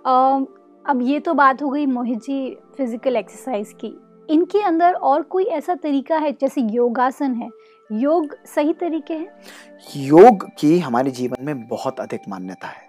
uh, 0.05 0.45
अब 0.85 1.01
ये 1.01 1.19
तो 1.19 1.33
बात 1.33 1.61
हो 1.61 1.69
गई 1.69 1.85
मोहित 1.85 2.19
जी 2.19 2.57
फ़िज़िकल 2.77 3.15
एक्सरसाइज 3.15 3.73
की। 3.75 3.87
इनके 4.29 4.61
अंदर 4.61 4.93
और 4.93 5.21
कोई 5.21 5.43
ऐसा 5.43 5.75
तरीका 5.75 6.17
है? 6.17 6.31
जैसे 6.31 6.61
योगासन 6.61 7.33
है। 7.33 7.49
योग 7.91 8.37
सही 8.45 8.73
तरीके 8.73 9.13
हैं? 9.13 9.27
योग 9.95 10.49
की 10.59 10.79
हमारे 10.79 11.11
जीवन 11.11 11.45
में 11.45 11.67
बहुत 11.67 11.99
अधिक 11.99 12.21
मान्यता 12.29 12.67
है 12.67 12.85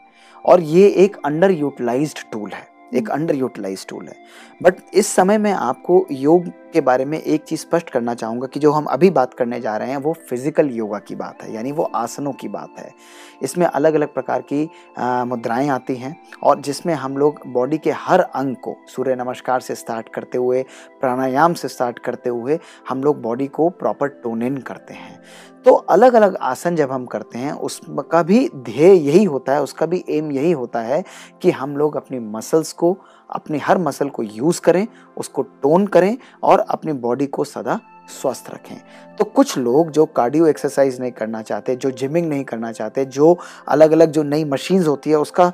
और 0.47 0.61
ये 0.61 0.89
एक 0.89 1.17
अंडर 1.25 1.51
यूटिलाइज्ड 1.51 2.33
टूल 2.33 2.51
है। 2.51 2.78
एक 2.93 3.11
अंडर 3.11 3.35
यूटिलाइज 3.35 3.87
टूल 3.87 4.07
है। 4.09 4.15
बट 4.63 4.75
इस 4.95 5.07
समय 5.07 5.39
में 5.39 5.53
आपको 5.53 6.07
योग 6.11 6.47
के 6.73 6.81
बारे 6.81 7.05
में 7.05 7.19
एक 7.19 7.43
चीज़ 7.43 7.61
स्पष्ट 7.61 7.91
करना 7.91 8.15
चाहूँगा 8.15 8.47
कि 8.47 8.61
जो 8.61 8.73
हम 8.73 8.85
अभी 8.85 9.11
बात 9.11 9.35
करने 9.35 9.61
जा 9.61 9.77
रहे 9.77 9.91
हैं, 9.91 9.97
वो 9.97 10.13
फ़िज़िकल 10.31 10.71
योगा 10.71 10.99
की 10.99 11.15
बात 11.15 11.43
है, 11.43 11.53
यानी 11.55 11.73
वो 11.73 11.83
आसनों 11.85 12.33
की 12.33 12.49
बात 12.49 12.75
है। 12.79 12.93
इसमें 13.43 13.67
अलग 13.67 13.95
अलग 13.95 14.13
प्रकार 14.15 14.43
की 14.53 14.69
मुद्राएँ 15.27 15.69
आती 15.69 15.95
हैं 15.97 16.17
और 16.43 16.61
जिसमें 16.61 16.95
हम 16.95 17.17
लोग 17.17 17.41
बॉडी 17.47 17.79
के 17.79 17.91
हर 17.93 18.21
अंग 18.21 18.57
को, 18.57 18.77
सूर्य 18.89 19.15
नमस्कार 19.17 19.61
से 19.61 19.75
स्टार्ट 19.75 20.09
करते 20.09 20.39
हुए, 20.39 20.63
प्राणायाम 21.01 21.55
से 21.55 21.69
स्टार्ट 21.69 21.99
करते 21.99 22.31
हुए, 22.31 22.59
हम 22.89 23.05
लोग 23.05 23.21
बॉडी 23.23 23.47
को 23.49 23.69
प्रॉपर 23.71 24.09
टोन 24.23 24.43
इन 24.43 24.57
करते 24.59 24.95
हैं। 24.95 25.21
तो 25.67 25.73
अलग 25.73 26.15
अलग 26.15 26.37
आसन 26.37 26.77
जब 26.77 26.91
हम 26.93 27.05
करते 27.07 27.39
हैं, 27.39 27.53
उसका 27.53 28.23
भी 28.23 28.49
ध्येय 28.57 28.95
यही 29.01 29.25
होता 29.25 29.53
है, 29.53 29.63
उसका 29.63 29.87
भी 29.87 30.05
एम 30.09 30.31
यही 30.33 30.53
होता 30.53 30.81
है 30.81 31.03
कि 31.43 31.51
हम 31.51 31.77
लोग 31.77 31.97
अपनी 31.97 32.19
मसल्स 32.19 32.73
को, 32.79 32.97
अपने 33.31 33.59
हर 33.59 33.79
मसल 33.79 34.09
को 34.09 34.23
यूज़ 34.23 34.61
करें, 34.61 34.87
उसको 35.17 35.43
टोन 35.43 35.87
करें 35.87 36.17
और 36.43 36.61
अपनी 36.61 36.93
बॉडी 36.95 37.27
को 37.27 37.45
सदा 37.45 37.79
स्वस्थ 38.11 38.51
रखें। 38.51 38.77
तो 39.17 39.25
कुछ 39.27 39.57
लोग 39.59 39.91
जो 39.91 40.05
कार्डियो 40.07 40.47
एक्सरसाइज 40.47 41.01
नहीं 41.01 41.13
करना 41.13 41.43
चाहते, 41.43 41.77
जो 41.77 41.91
जिमिंग 41.93 42.29
नहीं 42.29 42.45
करना 42.45 42.73
चाहते, 42.73 43.05
जो 43.05 43.37
अलग 43.69 43.93
अलग 43.93 44.11
जो 44.11 44.23
नई 44.23 44.45
मशीन्स 44.45 44.87
होती 44.87 45.11
है, 45.11 45.19
उसका 45.19 45.53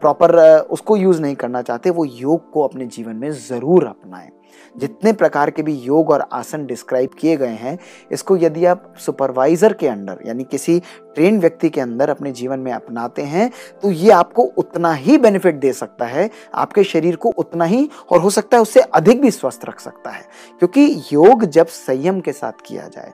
प्रॉपर 0.00 0.38
उसको 0.70 0.96
यूज़ 0.96 1.20
नहीं 1.22 1.34
करना 1.34 1.62
चाहते, 1.62 1.90
वो 1.90 2.04
योग 2.04 2.50
को 2.52 2.62
अपने 2.62 2.86
जीवन 2.86 3.16
में 3.16 3.30
ज़रूर 3.30 3.86
अपनाएँ। 3.86 4.30
जितने 4.76 5.12
प्रकार 5.12 5.50
के 5.50 5.62
भी 5.62 5.74
योग 5.76 6.10
और 6.10 6.26
आसन 6.32 6.66
डिस्क्राइब 6.66 7.10
किए 7.18 7.36
गए 7.36 7.54
हैं, 7.54 7.78
इसको 8.12 8.36
यदि 8.36 8.64
आप 8.64 8.92
सुपरवाइजर 8.98 9.72
के 9.72 9.88
अंडर 9.88 10.18
यानी 10.26 10.44
किसी 10.44 10.78
ट्रेन 11.14 11.40
व्यक्ति 11.40 11.70
के 11.70 11.80
अंदर 11.80 12.10
अपने 12.10 12.32
जीवन 12.32 12.60
में 12.60 12.72
अपनाते 12.72 13.22
हैं 13.22 13.50
तो 13.82 13.90
ये 13.90 14.10
आपको 14.10 14.42
उतना 14.56 14.92
ही 14.92 15.18
बेनिफिट 15.18 15.54
दे 15.54 15.72
सकता 15.72 16.06
है, 16.06 16.30
आपके 16.54 16.84
शरीर 16.84 17.16
को 17.16 17.28
उतना 17.28 17.64
ही, 17.64 17.88
और 18.10 18.20
हो 18.20 18.30
सकता 18.30 18.56
है 18.56 18.62
उससे 18.62 18.80
अधिक 18.80 19.20
भी 19.20 19.30
स्वस्थ 19.30 19.64
रख 19.64 19.80
सकता 19.80 20.10
है। 20.10 20.22
क्योंकि 20.58 20.86
योग 21.12 21.44
जब 21.46 21.66
संयम 21.66 22.20
के 22.20 22.32
साथ 22.32 22.62
किया 22.66 22.88
जाए 22.88 23.12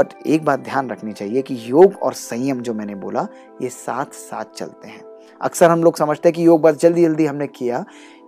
बट 0.00 0.12
एक 0.26 0.44
बात 0.44 0.60
ध्यान 0.60 0.90
रखनी 0.90 1.12
चाहिए 1.12 1.42
कि 1.42 1.56
योग 1.66 1.96
और 2.02 2.12
संयम 2.14 2.60
जो 2.60 2.74
मैंने 2.74 2.94
बोला, 2.94 3.26
ये 3.62 3.68
साथ 3.68 4.14
साथ 4.14 4.54
चलते 4.56 4.88
हैं। 4.88 5.11
अक्सर 5.40 5.70
हम 5.70 5.82
लोग 5.84 5.96
समझते 5.96 6.28
हैं 6.28 6.34
कि 6.34 6.46
योग 6.46 6.60
बस 6.62 6.76
जल्दी 6.76 7.02
जल्दी 7.02 7.26
हमने 7.26 7.46
किया। 7.46 7.84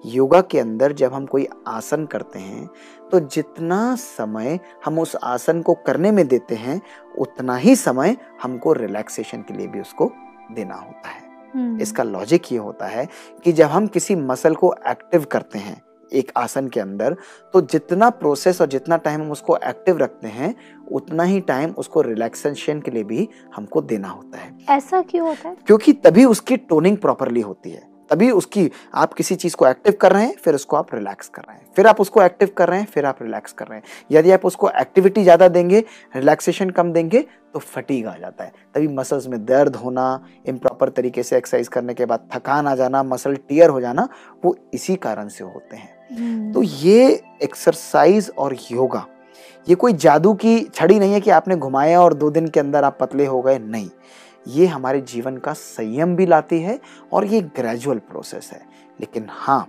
योगा 0.06 0.40
के 0.40 0.58
अंदर 0.58 0.92
जब 0.92 1.12
हम 1.14 1.26
कोई 1.26 1.46
आसन 1.68 2.04
करते 2.06 2.38
हैं 2.38 2.68
तो 3.12 3.20
जितना 3.20 3.94
समय 3.96 4.58
हम 4.84 4.98
उस 4.98 5.16
आसन 5.16 5.62
को 5.62 5.74
करने 5.86 6.10
में 6.10 6.26
देते 6.28 6.54
हैं 6.54 6.80
उतना 7.18 7.56
ही 7.56 7.76
समय 7.76 8.16
हमको 8.42 8.72
रिलैक्सेशन 8.72 9.42
के 9.42 9.54
लिए 9.54 9.66
भी 9.66 9.80
उसको 9.80 10.10
देना 10.52 10.74
होता 10.74 11.08
है। 11.08 11.22
हम्म, 11.54 11.80
इसका 11.80 12.02
लॉजिक 12.02 12.52
ये 12.52 12.58
होता 12.58 12.86
है 12.86 13.08
कि 13.44 13.52
जब 13.52 13.68
हम 13.68 13.86
किसी 13.86 14.14
मसल 14.14 14.54
को 14.54 14.74
एक्टिव 14.88 15.24
करते 15.24 15.58
हैं 15.58 15.80
एक 16.14 16.32
आसन 16.36 16.68
के 16.68 16.80
अंदर 16.80 17.16
तो 17.54 17.60
जितना 17.62 18.10
प्रोसेस 18.12 18.60
और 18.60 18.66
जितना 18.68 18.96
टाइम 18.98 19.20
हम 19.20 19.30
उसको 19.30 19.56
एक्टिव 19.58 19.98
रखते 19.98 20.28
हैं 20.28 20.54
उतना 20.92 21.22
ही 21.22 21.40
टाइम 21.42 21.70
उसको 21.78 22.00
रिलैक्सेशन 22.02 22.80
के 22.80 22.90
लिए 22.90 23.04
भी 23.04 23.28
हमको 23.56 23.80
देना 23.82 24.08
होता 24.08 24.38
है। 24.38 24.52
ऐसा 24.70 25.02
क्यों 25.02 25.26
होता 25.28 25.48
है? 25.48 25.56
क्योंकि 25.66 25.92
तभी 25.94 26.24
उसकी 26.26 26.56
टोनिंग 26.58 26.96
प्रॉपरली 26.98 27.40
होती 27.40 27.70
है। 27.70 27.92
तभी 28.10 28.30
उसकी 28.30 28.70
आप 28.94 29.12
किसी 29.14 29.34
चीज़ 29.34 29.54
को 29.56 29.66
एक्टिव 29.66 29.94
कर 30.00 30.12
रहे 30.12 30.24
हैं 30.24 30.34
फिर 30.36 30.54
उसको 30.54 30.76
आप 30.76 30.94
रिलैक्स 30.94 31.28
कर 31.28 31.42
रहे 31.42 31.56
हैं। 31.56 31.66
फिर 31.76 31.86
आप 31.86 32.00
उसको 32.00 32.22
एक्टिव 32.22 32.50
कर 32.56 32.68
रहे 32.68 32.78
हैं 32.78 32.86
फिर 32.86 33.06
आप 33.06 33.22
रिलैक्स 33.22 33.52
कर 33.52 33.66
रहे 33.66 33.78
हैं। 33.78 33.84
यदि 34.10 34.30
आप 34.30 34.44
उसको 34.46 34.70
एक्टिविटी 34.70 35.22
ज़्यादा 35.22 35.48
देंगे 35.48 35.82
रिलैक्सेशन 36.16 36.70
कम 36.70 36.92
देंगे 36.92 37.20
तो 37.54 37.58
फटीग 37.60 38.06
आ 38.06 38.16
जाता 38.18 38.44
है। 38.44 38.52
तभी 38.74 38.88
मसल्स 38.90 39.26
में 39.26 39.44
दर्द 39.44 39.76
होना 39.76 40.06
इम्प्रॉपर 40.46 40.88
तरीके 40.90 41.22
से 41.22 41.36
एक्सरसाइज 41.36 41.68
करने 41.68 41.94
के 41.94 42.06
बाद 42.06 42.28
थकान 42.34 42.66
आ 42.66 42.74
जाना 42.76 43.02
मसल 43.04 43.36
टीयर 43.38 43.70
हो 43.70 43.80
जाना 43.80 44.08
वो 44.44 44.56
इसी 44.74 44.96
कारण 44.98 45.28
से 45.28 45.44
होते 45.44 45.76
हैं। 45.76 45.93
तो 46.54 46.62
ये 46.62 47.22
एक्सरसाइज 47.42 48.30
और 48.38 48.56
योगा 48.72 49.06
ये 49.68 49.74
कोई 49.74 49.92
जादू 49.92 50.34
की 50.34 50.60
छड़ी 50.74 50.98
नहीं 50.98 51.12
है 51.12 51.20
कि 51.20 51.30
आपने 51.30 51.56
घुमाया 51.56 52.00
और 52.00 52.14
दो 52.14 52.30
दिन 52.30 52.48
के 52.48 52.60
अंदर 52.60 52.84
आप 52.84 52.98
पतले 53.00 53.26
हो 53.26 53.42
गए, 53.42 53.58
नहीं। 53.58 53.90
ये 54.48 54.66
हमारे 54.66 55.00
जीवन 55.00 55.36
का 55.36 55.52
संयम 55.52 56.16
भी 56.16 56.26
लाती 56.26 56.60
है 56.60 56.80
और 57.12 57.24
ये 57.24 57.40
ग्रेजुअल 57.40 57.98
प्रोसेस 57.98 58.50
है। 58.52 58.60
लेकिन 59.00 59.26
हाँ 59.30 59.66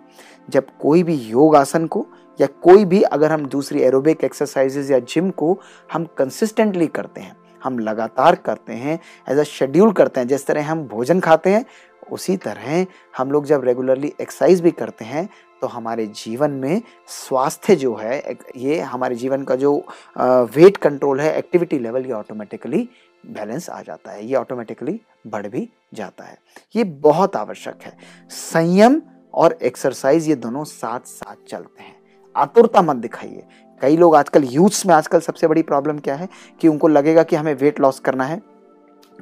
जब 0.49 0.65
कोई 0.81 1.03
भी 1.03 1.15
योग 1.15 1.55
आसन 1.55 1.85
को 1.87 2.05
या 2.41 2.47
कोई 2.47 2.85
भी 2.85 3.01
अगर 3.01 3.31
हम 3.31 3.45
दूसरी 3.45 3.81
एरोबिक 3.81 4.23
एक्सरसाइजेज 4.23 4.91
या 4.91 4.99
जिम 4.99 5.29
को 5.29 5.59
हम 5.93 6.05
कंसिस्टेंटली 6.17 6.87
करते 6.87 7.21
हैं 7.21 7.35
हम 7.65 7.79
लगातार 7.79 8.35
करते 8.45 8.73
हैं 8.73 8.99
एज 9.29 9.37
अ 9.37 9.43
शेड्यूल 9.43 9.91
करते 9.91 10.19
हैं, 10.19 10.27
जिस 10.27 10.45
तरह 10.47 10.71
हम 10.71 10.87
भोजन 10.87 11.19
खाते 11.19 11.49
हैं, 11.49 11.65
उसी 12.11 12.37
तरह 12.37 12.85
हम 13.17 13.31
लोग 13.31 13.45
जब 13.45 13.63
रेगुलरली 13.65 14.13
एक्सरसाइज 14.21 14.61
भी 14.61 14.71
करते 14.73 15.05
हैं 15.05 15.27
तो 15.61 15.67
हमारे 15.67 16.05
जीवन 16.15 16.51
में 16.53 16.81
स्वास्थ्य 17.07 17.75
जो 17.75 17.93
है 17.95 18.35
ये 18.55 18.79
हमारे 18.81 19.15
जीवन 19.15 19.43
का 19.43 19.55
जो 19.55 19.71
वेट 20.55 20.77
कंट्रोल 20.77 21.19
है 21.19 21.37
एक्टिविटी 21.37 21.79
लेवल 21.79 22.05
ये 22.05 22.11
ऑटोमेटिकली 22.11 22.87
बैलेंस 23.27 23.69
आ 23.69 23.81
जाता 23.81 24.11
है, 24.11 24.25
ये 24.25 24.35
ऑटोमेटिकली 24.35 24.99
बढ़ 25.27 25.47
भी 25.47 25.69
जाता 25.93 26.23
है। 26.23 26.37
ये 26.75 26.83
बहुत 26.83 27.35
आवश्यक 27.35 27.81
है। 27.81 27.97
संयम 28.29 29.01
और 29.33 29.57
एक्सरसाइज 29.63 30.27
ये 30.29 30.35
दोनों 30.37 30.63
साथ 30.65 31.07
साथ 31.07 31.35
चलते 31.47 31.83
हैं। 31.83 31.95
आतुरता 32.35 32.81
मत 32.81 32.95
दिखाइए। 32.97 33.43
कई 33.81 33.97
लोग 33.97 34.15
आजकल 34.15 34.43
यूथ्स 34.43 34.85
में 34.85 34.93
आजकल 34.95 35.19
सबसे 35.19 35.47
बड़ी 35.47 35.61
प्रॉब्लम 35.61 35.97
क्या 35.99 36.15
है 36.15 36.27
कि 36.61 36.67
उनको 36.67 36.87
लगेगा 36.87 37.23
कि 37.23 37.35
हमें 37.35 37.53
वेट 37.53 37.79
लॉस 37.79 37.99
करना 37.99 38.23
है 38.23 38.41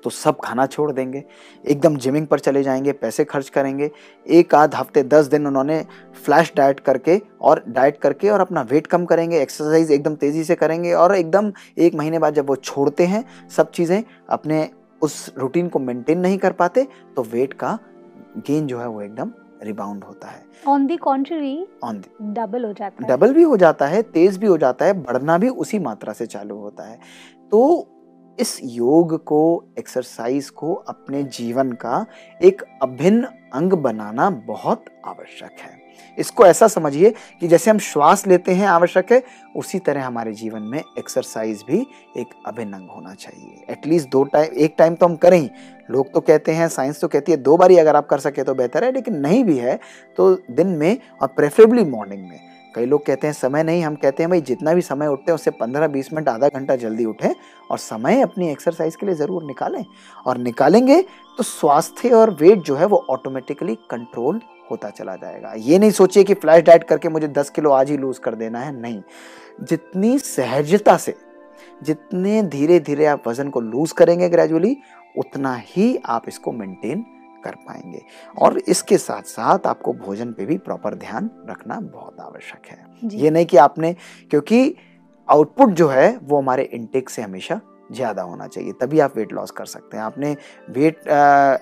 तो 0.04 0.10
सब 0.10 0.38
खाना 0.44 0.66
छोड़ 0.66 0.92
देंगे, 0.92 1.24
एकदम 1.66 1.96
जिमिंग 1.96 2.26
पर 2.28 2.40
चले 2.40 2.64
जाएँगे, 2.64 2.92
पैसे 2.92 3.24
खर्च 3.26 3.50
करेंगे। 3.50 3.90
एक 4.28 4.56
आध 4.56 4.76
हफ़्ते, 4.76 5.04
दस 5.04 5.26
दिन 5.26 5.48
उन्होंने 5.48 5.80
फ्लैश 6.26 6.52
डाइट 6.58 6.80
करके 6.80 7.20
और 7.42 7.64
डाइट 7.68 7.98
करके 7.98 8.30
और 8.30 8.40
अपना 8.40 8.62
वेट 8.62 8.88
कम 8.88 9.06
करेंगे 9.06 9.42
एक्सरसाइज 9.42 9.92
एकदम 9.92 10.16
तेज़ी 10.16 10.44
से 10.44 10.56
करेंगे 10.56 10.94
और 10.94 11.16
एकदम 11.16 11.52
एक 11.78 11.96
महीने 11.96 12.20
बाद 12.20 12.34
जब 12.34 12.48
वो 12.48 12.56
छोड़ते 12.56 13.06
हैं, 13.06 13.24
सब 13.50 13.72
चीज़ें 13.72 14.04
अपने 14.30 14.70
उस 15.02 15.32
रूटीन 15.38 15.68
को 15.68 15.80
मेंटेन 15.80 16.20
नहीं 16.20 16.38
कर 16.38 16.52
पाते 16.52 16.88
तो 17.16 17.24
वेट 17.24 17.54
का 17.54 17.78
गेन 18.38 18.68
जो 18.68 18.80
है 18.80 18.88
वो 18.88 19.02
एकदम 19.02 19.32
रिबाउंड 19.64 20.04
होता 20.04 20.28
है। 20.28 20.44
On 20.68 20.86
the 20.88 20.98
contrary 20.98 21.68
on 21.84 22.04
double 22.22 22.66
हो 22.66 22.74
जाता 22.74 23.04
है। 23.04 23.10
डबल 23.10 23.34
भी 23.34 23.44
हो 23.44 23.58
जाता 23.58 23.88
है 23.88 24.02
तेज 24.02 24.38
भी 24.38 24.48
हो 24.48 24.58
जाता 24.58 24.86
है 24.86 24.94
बढ़ना 24.94 25.38
भी 25.38 25.50
उसी 25.50 25.80
मात्रा 25.80 26.14
से 26.14 26.26
चालू 26.26 26.58
होता 26.58 26.84
है। 26.84 27.00
तो 27.52 27.88
इस 28.40 28.60
योग 28.64 29.16
को 29.24 29.64
एक्सरसाइज 29.80 30.50
को 30.50 30.74
अपने 30.74 31.24
जीवन 31.24 31.72
का 31.72 32.06
एक 32.42 32.62
अभिन्न 32.82 33.28
अंग 33.54 33.74
बनाना 33.74 34.30
बहुत 34.30 34.86
आवश्यक 35.06 35.60
है। 35.60 35.83
इसको 36.18 36.46
ऐसा 36.46 36.68
समझिए 36.70 37.14
कि 37.42 37.48
जैसे 37.48 37.72
हम 37.72 37.78
श्वास 37.82 38.26
लेते 38.28 38.54
हैं 38.54 38.68
आवश्यक 38.68 39.12
है, 39.12 39.22
उसी 39.56 39.80
तरह 39.80 40.06
हमारे 40.06 40.34
जीवन 40.34 40.62
में 40.64 40.80
एक्सरसाइज 40.80 41.64
भी 41.68 41.86
एक 42.18 42.34
अभिन्न 42.46 42.74
अंग 42.74 42.90
होना 42.90 43.14
चाहिए। 43.16 43.66
एटलीस्ट 43.70 44.10
दो 44.10 44.24
टाइम, 44.26 44.54
एक 44.54 44.76
टाइम 44.78 44.96
तो 44.96 45.06
हम 45.06 45.16
करें 45.18 45.50
लोग 45.92 46.12
तो 46.14 46.20
कहते 46.22 46.52
हैं 46.52 46.68
साइंस 46.70 47.02
तो 47.02 47.08
कहती 47.08 47.32
है, 47.32 47.38
दो 47.40 47.58
बारी 47.58 47.78
अगर 47.78 47.96
आप 47.96 48.08
कर 48.08 48.20
सके 48.20 48.44
तो 48.44 48.54
बेहतर 48.56 48.84
है, 48.84 48.92
लेकिन 48.92 49.16
नहीं 49.18 49.44
भी 49.44 49.58
है 49.58 49.80
तो 50.18 50.34
दिन 50.52 50.68
में 50.70 50.98
और 51.22 51.28
प्रेफरेबली 51.30 51.84
मॉर्निंग 51.86 52.22
में। 52.22 52.40
कई 52.76 52.86
लोग 52.86 53.06
कहते 53.06 53.28
हैं, 53.28 53.34
समय 53.34 53.64
नहीं, 53.64 53.84
हम 53.84 53.96
कहते 53.96 54.24
हैं, 54.24 54.30
भाई, 54.30 54.42
जितना 54.42 54.74
भी 54.74 54.82
समय 54.82 55.08
उठते 55.08 55.32
हैं, 55.32 55.34
उससे 55.36 55.52
पंद्रह 55.52 55.88
बीस 55.88 56.12
मिनट, 56.14 56.30
आधा 56.30 56.48
घंटा 56.50 56.76
जल्दी 56.76 57.06
उठें 57.06 57.34
और 57.72 57.78
समय 57.78 58.22
अपनी 58.22 58.50
एक्सरसाइज 58.52 58.96
के 58.96 59.06
लिए 59.06 59.16
ज़रूर 59.16 59.44
निकालें। 59.44 59.84
और 60.26 60.38
निकालेंगे 60.38 61.02
तो 61.38 61.44
स्वास्थ्य 61.44 62.10
और 62.12 62.32
वेट 62.32 62.60
जो 62.60 62.76
है 62.76 62.86
वो 62.86 63.06
ऑटोमेटिकली 63.10 63.76
कंट्रोल 63.92 64.40
होता 64.72 64.90
चला 64.90 65.16
जाएगा। 65.16 65.54
ये 65.58 65.80
नहीं 65.80 65.92
सोचिए 65.92 66.24
कि 66.24 66.34
फ्लैश 66.34 66.64
डाइट 66.64 66.84
करके 66.84 67.10
मुझे 67.10 67.28
दस 67.28 67.50
किलो 67.50 67.72
आज 67.72 67.90
ही 67.92 67.98
लूज 67.98 68.18
कर 68.18 68.36
देना 68.36 68.60
है 68.60 68.80
नहीं। 68.82 69.02
जितनी 69.62 70.18
सहजता 70.20 70.98
से 70.98 71.16
जितने 71.84 72.42
धीरे 72.44 72.80
धीरे 72.80 73.06
आप 73.06 73.28
वज़न 73.28 73.50
को 73.50 73.62
लूज 73.62 73.92
करेंगे 73.92 74.30
ग्रेजुअली 74.30 74.76
उतना 75.18 75.56
ही 75.58 75.98
आप 76.06 76.28
इसको 76.28 76.52
मेंटेन 76.52 77.06
कर 77.46 77.56
पाएँगे। 77.58 78.02
और 78.40 78.58
इसके 78.58 78.98
साथ 78.98 79.24
साथ 79.24 79.68
आपको 79.68 79.94
भोजन 79.94 80.32
पे 80.34 80.46
भी 80.46 80.58
प्रॉपर 80.58 80.96
ध्यान 80.96 81.30
रखना 81.50 81.80
बहुत 81.80 82.20
आवश्यक 82.20 82.72
है। 82.72 83.10
ये 83.20 83.30
नहीं 83.30 83.46
कि 83.46 83.58
आपने 83.58 83.96
क्योंकि 84.30 84.76
आउटपुट 85.28 85.70
जो 85.70 85.88
है 85.88 86.18
वो 86.24 86.38
हमारे 86.38 86.64
इनटेक 86.64 87.10
से 87.10 87.22
हमेशा 87.22 87.60
ज़्यादा 87.94 88.22
होना 88.24 88.48
चाहिए 88.48 88.72
तभी 88.82 89.00
आप 89.00 89.18
वेट 89.18 89.34
लॉस 89.34 89.52
कर 89.52 89.66
सकते 89.66 89.98
हैं। 89.98 90.04
आपने 90.04 90.36
वेट 90.72 91.08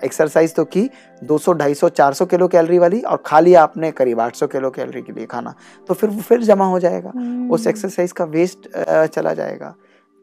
एक्सरसाइज 0.04 0.54
तो 0.54 0.64
की 0.66 0.88
200 1.22 1.54
250 1.54 1.90
400 1.90 2.26
किलो 2.26 2.48
कैलोरी 2.48 2.78
वाली 2.78 3.00
और 3.02 3.22
खा 3.26 3.40
लिया 3.40 3.62
आपने 3.62 3.90
करीब 3.92 4.20
800 4.20 4.46
किलो 4.48 4.70
कैलोरी 4.72 5.02
के 5.02 5.12
लिए 5.12 5.26
खाना 5.26 5.54
तो 5.88 5.94
फिर 5.94 6.10
वो 6.10 6.20
फिर 6.22 6.42
जमा 6.42 6.66
हो 6.66 6.78
जाएगा। 6.78 7.08
उस 7.08 7.14
हम्म, 7.16 7.68
एक्सरसाइज 7.68 8.12
का 8.12 8.24
वेस्ट 8.26 8.68
चला 9.06 9.34
जाएगा। 9.34 9.74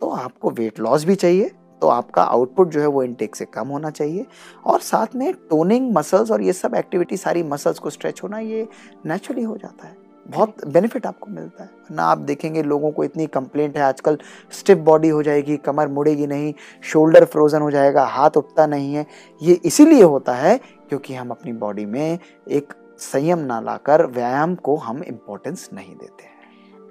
तो 0.01 0.09
आपको 0.09 0.49
वेट 0.51 0.79
लॉस 0.79 1.03
भी 1.05 1.15
चाहिए 1.15 1.51
तो 1.81 1.87
आपका 1.87 2.23
आउटपुट 2.23 2.69
जो 2.69 2.79
है 2.81 2.87
वो 2.87 3.03
इनटेक 3.03 3.35
से 3.35 3.45
कम 3.47 3.67
होना 3.67 3.89
चाहिए 3.91 4.25
और 4.65 4.79
साथ 4.81 5.15
में 5.15 5.31
टोनिंग 5.49 5.91
मसल्स 5.95 6.31
और 6.31 6.41
ये 6.41 6.53
सब 6.53 6.75
एक्टिविटी 6.75 7.17
सारी 7.17 7.43
मसल्स 7.45 7.79
को 7.79 7.89
स्ट्रेच 7.89 8.21
होना 8.23 8.39
ये 8.39 8.67
नेचुरली 9.05 9.43
हो 9.43 9.55
जाता 9.57 9.87
है। 9.87 9.95
बहुत 10.29 10.65
बेनिफिट 10.67 11.05
आपको 11.05 11.29
मिलता 11.29 11.63
है। 11.63 11.69
ना 11.91 12.03
आप 12.05 12.17
देखेंगे 12.19 12.63
लोगों 12.63 12.91
को 12.91 13.03
इतनी 13.03 13.25
कंप्लेंट 13.27 13.77
है, 13.77 13.83
आजकल 13.83 14.17
स्टिफ 14.51 14.77
बॉडी 14.79 15.09
हो 15.09 15.21
जाएगी, 15.23 15.57
कमर 15.59 15.87
मुड़ेगी 15.89 16.27
नहीं 16.27 16.53
शोल्डर 16.83 17.25
फ्रोजन 17.25 17.61
हो 17.61 17.71
जाएगा, 17.71 18.03
हाथ 18.05 18.37
उठता 18.37 18.65
नहीं 18.67 18.93
है। 18.95 19.05
ये 19.41 19.59
इसीलिए 19.65 20.03
होता 20.03 20.33
है 20.35 20.57
क्योंकि 20.89 21.13
हम 21.13 21.29
अपनी 21.31 21.53
बॉडी 21.55 21.85
में 21.85 22.19
एक 22.49 22.73
संयम 23.01 23.39
ना 23.41 23.59
लाकर 23.61 24.05
व्यायाम 24.07 24.55
को 24.57 24.75
हम 24.77 25.03
इम्पोर्टेंस 25.03 25.69
नहीं 25.73 25.95
देते 25.95 26.23
हैं। 26.23 26.37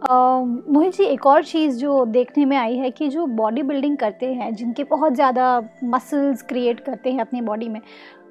मोहित 0.02 0.94
जी, 0.94 1.04
एक 1.04 1.26
और 1.26 1.44
चीज़ 1.44 1.76
जो 1.76 2.04
देखने 2.06 2.44
में 2.44 2.56
आई 2.56 2.76
है 2.76 2.90
कि 2.90 3.08
जो 3.08 3.24
बॉडी 3.28 3.62
बिल्डिंग 3.62 3.96
करते 3.96 4.26
हैं, 4.26 4.54
जिनके 4.54 4.84
बहुत 4.84 5.14
ज़्यादा 5.14 5.60
मसल्स 5.84 6.42
क्रिएट 6.42 6.80
करते 6.80 7.12
हैं 7.12 7.20
अपनी 7.20 7.40
बॉडी 7.40 7.68
में 7.68 7.80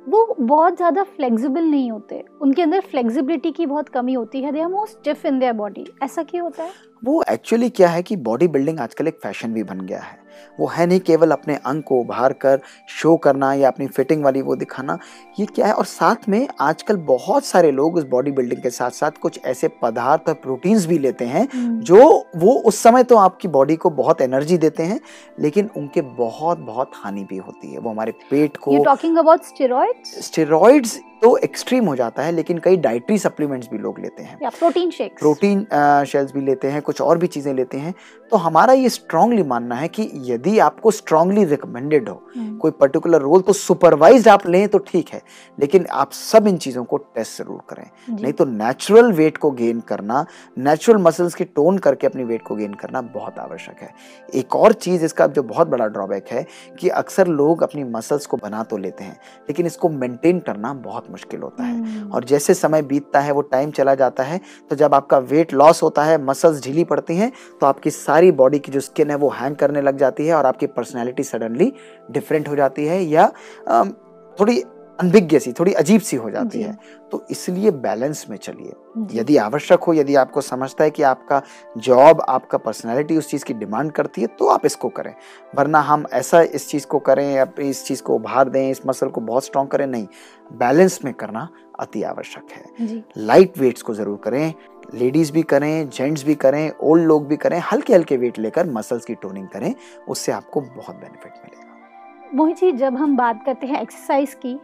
वो 0.08 0.36
बहुत 0.40 0.76
ज़्यादा 0.78 1.04
फ्लेक्सिबल 1.06 1.64
नहीं 1.64 1.90
होते। 1.92 2.24
उनके 2.42 2.62
अंदर 2.62 2.82
फ्लेक्सिबिलिटी 2.82 3.52
की 3.52 3.66
बहुत 3.66 3.90
कमी 3.90 4.14
होती 4.14 4.42
है। 4.42 4.52
They 4.52 4.62
are 4.62 4.68
most 4.68 4.94
stiff 4.94 5.26
in 5.26 5.40
their 5.40 5.54
body 5.54 5.86
ऐसा 6.04 6.24
क्यों 6.24 6.44
होता 6.44 6.64
है? 6.64 6.72
वो 7.04 7.24
एक्चुअली 7.32 7.70
क्या 7.70 7.90
है 7.90 8.04
कि 8.04 8.16
बॉडी 8.18 8.48
बिल्डिंग 8.48 8.80
आजकल 8.80 9.08
एक 9.08 9.20
फ़ैशन 9.24 9.54
भी 9.54 9.64
बन 9.64 9.82
गया 9.82 10.00
है। 10.00 10.20
वो 10.60 10.67
है 10.67 10.86
नहीं 10.88 11.00
केवल 11.00 11.32
अपने 11.32 11.56
अंग 11.56 11.84
को 11.84 12.00
उभार 12.01 12.34
कर 12.34 12.60
शो 12.89 13.15
करना 13.17 13.53
या 13.53 13.67
अपनी 13.67 13.88
फिटिंग 13.88 14.24
वाली 14.24 14.41
वो 14.41 14.56
दिखाना 14.56 14.98
ये 15.39 15.46
क्या 15.46 15.67
है? 15.67 15.74
और 15.74 15.86
साथ 15.86 16.29
में 16.29 16.48
आजकल 16.60 16.98
बहुत 16.98 17.46
सारे 17.46 17.72
लोग 17.72 18.00
इस 18.00 18.06
बॉडी 18.06 18.32
बिल्डिंग 18.32 18.62
के 18.62 18.70
साथ 18.70 18.91
साथ 18.91 19.12
कुछ 19.22 19.39
ऐसे 19.46 19.67
पदार्थ 19.82 20.27
और 20.27 20.34
प्रोटीन्स 20.34 20.86
भी 20.86 20.98
लेते 21.00 21.25
हैं 21.25 21.48
जो 21.82 22.00
वो 22.36 22.53
उस 22.60 22.84
समय 22.84 23.03
तो 23.03 23.17
आपकी 23.17 23.48
बॉडी 23.48 23.75
को 23.75 23.89
बहुत 23.89 24.22
एनर्जी 24.22 24.58
देते 24.58 24.84
हैं 24.84 25.00
लेकिन 25.39 25.70
उनके 25.77 26.01
बहुत 26.01 26.60
बहुत 26.60 26.91
हानि 26.96 27.24
भी 27.24 27.38
होती 27.38 27.72
है। 27.74 27.79
वो 27.79 27.89
हमारे 27.89 28.12
पेट 28.32 28.58
को 28.58 28.84
टॉकिंग 28.84 29.17
अबाउट 29.17 29.44
स्टेरॉइड्स 29.44 30.25
स्टेरॉइड्स 30.25 31.00
तो 31.22 31.36
एक्सट्रीम 31.40 31.86
हो 31.86 31.96
जाता 31.96 32.24
है 32.24 32.32
लेकिन 32.32 32.58
कई 32.60 32.78
डाइटरी 32.78 33.18
सप्लीमेंट्स 33.18 33.70
भी 33.70 33.78
लोग 33.78 34.00
लेते 34.00 34.24
हैं। 34.24 34.50
प्रोटीन 34.50 34.90
शेक्स 34.92 35.20
प्रोटीन 35.20 35.66
शेल्स 36.08 36.32
भी 36.34 36.42
लेते 36.42 36.68
हैं 36.68 36.82
कुछ 36.82 37.02
और 37.02 37.18
भी 37.18 37.28
चीज़ें 37.28 37.54
लेते 37.54 37.78
हैं। 37.78 37.94
तो 38.32 38.38
हमारा 38.38 38.74
ये 38.74 38.90
स्ट्रांगली 38.90 39.44
मानना 39.44 39.76
है 39.76 39.88
कि 39.88 40.10
यदि 40.26 40.58
आपको 40.60 40.92
स्ट्रांगली 40.92 41.44
रिकमेंडेड 41.46 42.10
हो 42.10 42.22
हम्म। 42.36 42.58
कोई 42.58 42.72
पर्टिकुलर 42.72 43.22
रोल 43.22 43.42
तो 43.42 43.54
सुपरवाइज 43.54 44.28
आप 44.28 44.46
लें 44.48 44.68
तो 44.68 44.78
ठीक 44.88 45.10
है 45.10 45.22
लेकिन 45.58 45.86
आप 45.94 46.12
सब 46.12 46.48
इन 46.48 46.58
चीज़ों 46.58 46.84
को 46.84 46.98
टेस्ट 46.98 47.38
ज़रूर 47.38 47.62
करें। 47.70 47.86
नहीं 48.12 48.34
तो 48.34 48.46
नेचुरल 48.46 49.12
वेट 49.14 49.38
को 49.38 49.52
गेन 49.54 49.80
करना 49.88 50.26
नेचुरल 50.60 51.02
मसल्स 51.02 51.36
की 51.36 51.46
टोन 51.46 51.78
करके 51.78 52.08
अपनी 52.08 52.24
वेट 52.24 52.42
को 52.42 52.56
गेन 52.56 52.74
करना 52.76 53.02
बहुत 53.04 53.40
आवश्यक 53.40 53.82
है। 53.82 53.94
एक 54.36 54.56
और 54.56 54.74
चीज़ 54.76 55.06
इसका 55.06 55.28
जो 55.30 55.44
बहुत 55.46 55.68
बड़ा 55.68 55.88
ड्रॉबैक 55.88 56.28
है 56.32 56.46
कि 56.80 56.90
अक्सर 56.96 57.28
लोग 57.30 57.64
अपनी 57.64 57.84
मसल्स 57.86 58.26
को 58.26 58.38
बना 58.38 58.64
तो 58.64 58.78
लेते 58.78 59.04
हैं 59.04 59.20
लेकिन 59.50 59.66
इसको 59.66 59.90
मेंटेन 59.90 60.40
करना 60.42 60.74
बहुत 60.76 61.07
मुश्किल 61.10 61.42
होता 61.42 61.64
है 61.64 61.74
हम्म। 61.74 62.12
और 62.12 62.24
जैसे 62.24 62.54
समय 62.54 62.82
बीतता 62.84 63.20
है 63.20 63.32
वो 63.32 63.42
टाइम 63.48 63.72
चला 63.72 63.96
जाता 63.96 64.24
है 64.24 64.40
तो 64.70 64.76
जब 64.76 64.94
आपका 64.94 65.18
वेट 65.28 65.54
लॉस 65.54 65.84
होता 65.84 66.04
है 66.04 66.18
मसल्स 66.24 66.64
ढीली 66.64 66.84
पड़ती 66.84 67.16
हैं 67.16 67.32
तो 67.62 67.66
आपकी 67.66 67.92
सारी 67.92 68.32
बॉडी 68.34 68.60
की 68.60 68.72
जो 68.72 68.80
स्किन 68.80 69.10
है 69.10 69.16
वो 69.18 69.30
हैंग 69.32 69.56
करने 69.56 69.82
लग 69.82 69.98
जाती 69.98 70.28
है 70.28 70.34
और 70.36 70.46
आपकी 70.46 70.68
पर्सनैलिटी 70.74 71.24
सडनली 71.24 71.72
डिफरेंट 72.12 72.48
हो 72.48 72.56
जाती 72.56 72.86
है 72.86 73.04
या 73.04 73.32
थोड़ी 74.38 74.64
अनभिज्ञ 75.00 75.39
सी 75.39 75.51
थोड़ी 75.54 75.74
अजीब 75.74 76.01
सी 76.01 76.18
हो 76.18 76.30
जाती 76.30 76.62
है। 76.62 76.77
तो 77.12 77.24
इसलिए 77.32 77.72
बैलेंस 77.72 78.25
में 78.30 78.38
चलिए। 78.38 78.74
यदि 79.13 79.38
आवश्यक 79.38 79.84
हो 79.84 79.94
यदि 79.94 80.16
आपको 80.16 80.42
समझता 80.42 80.84
है 80.84 80.92
कि 80.92 81.04
आपका 81.04 81.42
जॉब 81.77 82.22
आपका 82.22 82.58
पर्सनैलिटी 82.58 83.18
उस 83.18 83.30
चीज़ 83.30 83.46
की 83.46 83.54
डिमांड 83.54 83.92
करती 83.92 84.22
है 84.22 84.27
तो 84.30 84.48
आप 84.48 84.66
इसको 84.66 84.89
करें। 84.89 85.13
वरना 85.54 85.80
हम 85.82 86.06
ऐसा 86.13 86.42
इस 86.42 86.70
चीज़ 86.70 86.88
को 86.88 87.00
करें 87.00 87.25
या 87.25 87.48
इस 87.60 87.86
चीज़ 87.86 88.01
को 88.04 88.16
उभार 88.16 88.50
दें 88.50 88.70
इस 88.70 88.82
मसल 88.88 89.10
को 89.10 89.22
बहुत 89.22 89.46
स्ट्रॉन्ग 89.46 89.70
करें 89.72 89.86
नहीं। 89.88 90.08
बैलेंस 90.54 91.00
में 91.06 91.13
करना 91.13 91.48
अति 91.80 92.04
आवश्यक 92.04 92.51
है। 92.51 93.04
लाइट 93.18 93.58
वेट्स 93.58 93.82
को 93.82 93.94
ज़रूर 93.94 94.18
करें 94.24 94.54
लेडीज़ 94.94 95.32
भी 95.32 95.42
करें 95.44 95.89
जेंट्स 95.89 96.24
भी 96.25 96.36
करें 96.36 96.72
ओल्ड 96.82 97.06
लोग 97.06 97.27
भी 97.27 97.36
करें 97.38 97.60
हल्के 97.72 97.94
हल्के 97.94 98.18
वेट 98.18 98.39
लेकर 98.39 98.70
मसल्स 98.72 99.06
की 99.06 99.16
टोनिंग 99.16 99.48
करें 99.48 99.74
उससे 100.08 100.32
आपको 100.32 100.62
बहुत 100.62 100.96
बेनिफिट 100.96 101.34
मिलेगा। 101.36 102.36
मोहित 102.36 102.58
जी 102.58 102.72
जब 102.74 102.96
हम 102.96 103.16
बात 103.18 103.44
करते 103.46 103.68
हैं 103.68 103.82
एक्सरसाइज 103.82 104.34
की 104.36 104.60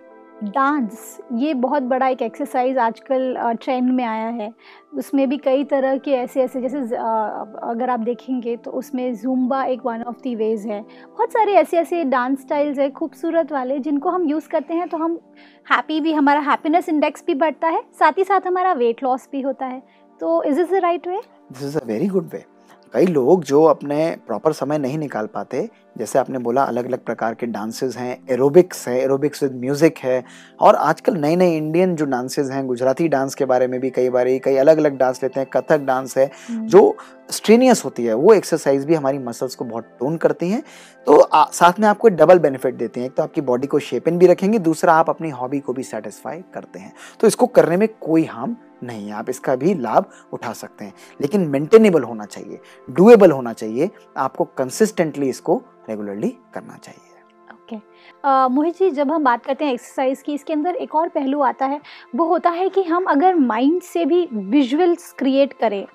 डांस, 0.46 1.20
ये 1.34 1.54
बहुत 1.56 1.84
बड़ा 1.84 2.08
एक 2.08 2.22
एक्सरसाइज 2.22 2.78
आजकल 2.78 3.36
ट्रेंड 3.62 3.90
में 3.92 4.04
आया 4.04 4.28
है। 4.30 4.50
उसमें 4.98 5.28
भी 5.30 5.38
कई 5.38 5.64
तरह 5.64 5.98
के 5.98 6.12
ऐसे 6.14 6.42
ऐसे 6.44 6.62
जैसे 6.62 6.78
अगर 6.78 7.90
आप 7.90 8.00
देखेंगे 8.00 8.56
तो 8.58 8.72
उसमें 8.72 9.14
जुम्बा 9.16 9.64
एक 9.66 9.86
वन 9.86 10.04
ऑफ़ 10.04 10.22
दी 10.24 10.36
वेज 10.36 10.66
है। 10.68 10.82
बहुत 10.82 11.32
सारे 11.34 11.54
ऐसे 11.54 11.78
ऐसे 11.78 12.04
डांस 12.06 12.42
स्टाइल्स 12.42 12.80
है, 12.80 12.90
खूबसूरत 12.92 13.52
वाले, 13.52 13.80
जिनको 13.80 14.10
हम 14.10 14.30
यूज़ 14.30 14.50
करते 14.50 14.74
हैं 14.74 14.88
तो 14.90 14.98
हम 14.98 15.20
हैप्पी 15.68 16.00
भी, 16.02 16.14
हमारा 16.14 16.40
हैप्पीनेस 16.42 16.90
इंडेक्स 16.90 17.24
भी 17.28 17.36
बढ़ता 17.36 17.68
है, 17.68 17.84
साथ 18.00 18.18
ही 18.18 18.24
साथ 18.24 18.48
हमारा 18.48 18.74
वेट 18.74 19.04
लॉस 19.04 19.28
भी 19.32 19.42
होता 19.42 19.66
है। 19.66 19.82
तो 20.22 20.42
is 20.44 20.60
is 20.62 20.72
the 20.72 20.80
right 20.84 21.08
way 21.08 21.22
this 21.52 21.64
is 21.64 21.78
a 21.78 21.86
very 21.86 22.08
good 22.08 22.30
way 22.34 22.46
कई 22.94 23.06
लोग 23.06 23.44
जो 23.44 23.64
अपने 23.64 24.10
प्रॉपर 24.28 24.54
समय 24.54 24.78
नहीं 24.78 24.98
निकाल 24.98 25.26
पाते 25.26 25.70
जैसे 25.98 26.20
आपने 26.20 26.40
बोला 26.40 26.64
अलग 26.64 26.86
अलग 26.86 27.04
प्रकार 27.06 27.34
के 27.34 27.46
डांसेस 27.46 27.96
हैं 27.98 28.18
एरोबिक्स 28.30 28.88
है 28.88 28.98
एरोबिक्स 29.02 29.44
विद 29.44 29.56
म्यूज़िक 29.56 29.98
है 29.98 30.24
और 30.60 30.76
आजकल 30.76 31.16
नए 31.18 31.36
नए 31.36 31.56
इंडियन 31.58 31.96
जो 31.96 32.06
डांसेस 32.06 32.50
हैं 32.52 32.66
गुजराती 32.68 33.08
डांस 33.08 33.36
के 33.36 33.46
बारे 33.46 33.68
में 33.68 33.80
भी 33.80 33.90
कई 33.90 34.10
बार 34.10 34.28
कई 34.40 34.56
अलग 34.56 34.78
अलग 34.78 34.98
डांस 34.98 35.24
लेते 35.24 35.40
हैं 35.40 35.50
कथक 35.54 35.86
डांस 35.86 36.18
है 36.18 36.30
जो 36.50 36.96
स्ट्रेनियस 37.32 37.84
होती 37.86 38.06
है 38.06 38.14
वो 38.14 38.34
एक्सरसाइज 38.34 38.86
भी 38.86 38.96
हमारी 38.96 39.18
मसल्स 39.20 39.56
को 39.56 39.66
बहुत 39.66 39.88
टोन 40.00 40.18
करती 40.18 40.50
हैं 40.50 40.62
तो 41.08 41.20
आ, 41.20 41.46
साथ 41.46 41.80
में 41.80 41.88
आपको 41.88 42.10
डबल 42.10 42.40
बेनिफिट 42.40 42.76
देते 42.76 43.00
हैं 43.00 43.08
एक 43.08 43.16
तो 43.16 43.24
आपकी 43.24 43.42
बॉडी 43.42 43.68
को 43.68 43.80
शेप 43.80 44.08
इन 44.08 44.18
भी 44.18 44.28
रखेंगे 44.28 44.60
दूसरा 44.60 44.94
आप 44.94 45.10
अपनी 45.10 45.30
हॉबी 45.32 45.60
को 45.60 45.74
भी 45.74 45.84
सेटिस्फाई 45.84 46.44
करते 46.54 46.80
हैं 46.80 46.94
तो 47.20 47.28
इसको 47.28 47.48
करने 47.50 47.78
में 47.78 47.88
कोई 48.02 48.26
हार्म 48.26 48.56
नहीं 48.84 49.12
आप 49.12 49.30
इसका 49.30 49.56
भी 49.56 49.74
लाभ 49.76 50.10
उठा 50.34 50.54
सकते 50.54 50.86
हैं। 50.86 50.94
लेकिन 51.22 51.48
मेंटेनेबल 51.48 52.04
होना 52.04 52.26
चाहिए 52.26 52.60
डुएबल 52.88 53.32
होना 53.32 53.54
चाहिए 53.54 53.90
आपको 54.18 54.44
कंसिस्टेंटली 54.58 55.30
इसको 55.30 55.62
रेगुलरली 55.90 56.30
करना 56.54 56.78
चाहिए। 56.78 57.12
ओके 57.54 57.76
अ, 58.24 58.48
मोहित 58.52 58.78
जी 58.78 58.90
जब 58.92 59.12
हम 59.12 59.24
बात 59.24 59.46
करते 59.46 59.66
हैं 59.66 59.74
एक्सरसाइज 59.74 60.22
की 60.22 60.34
इसके 60.34 60.54
अंदर 60.54 60.76
एक 60.76 60.96
और 60.96 61.10
पहलू 61.10 61.42
आता 61.42 61.66
है। 61.66 61.80
वो 62.16 62.26
होता 62.28 62.50
है 62.50 62.70
कि 62.70 62.84
हम 62.84 63.06
अगर 63.10 63.36
माइंड 63.36 63.82
से 63.82 64.06
भी 64.06 64.28
विजुअल्स 64.34 65.12
क्रिएट 65.20 65.54
करें 65.54 65.86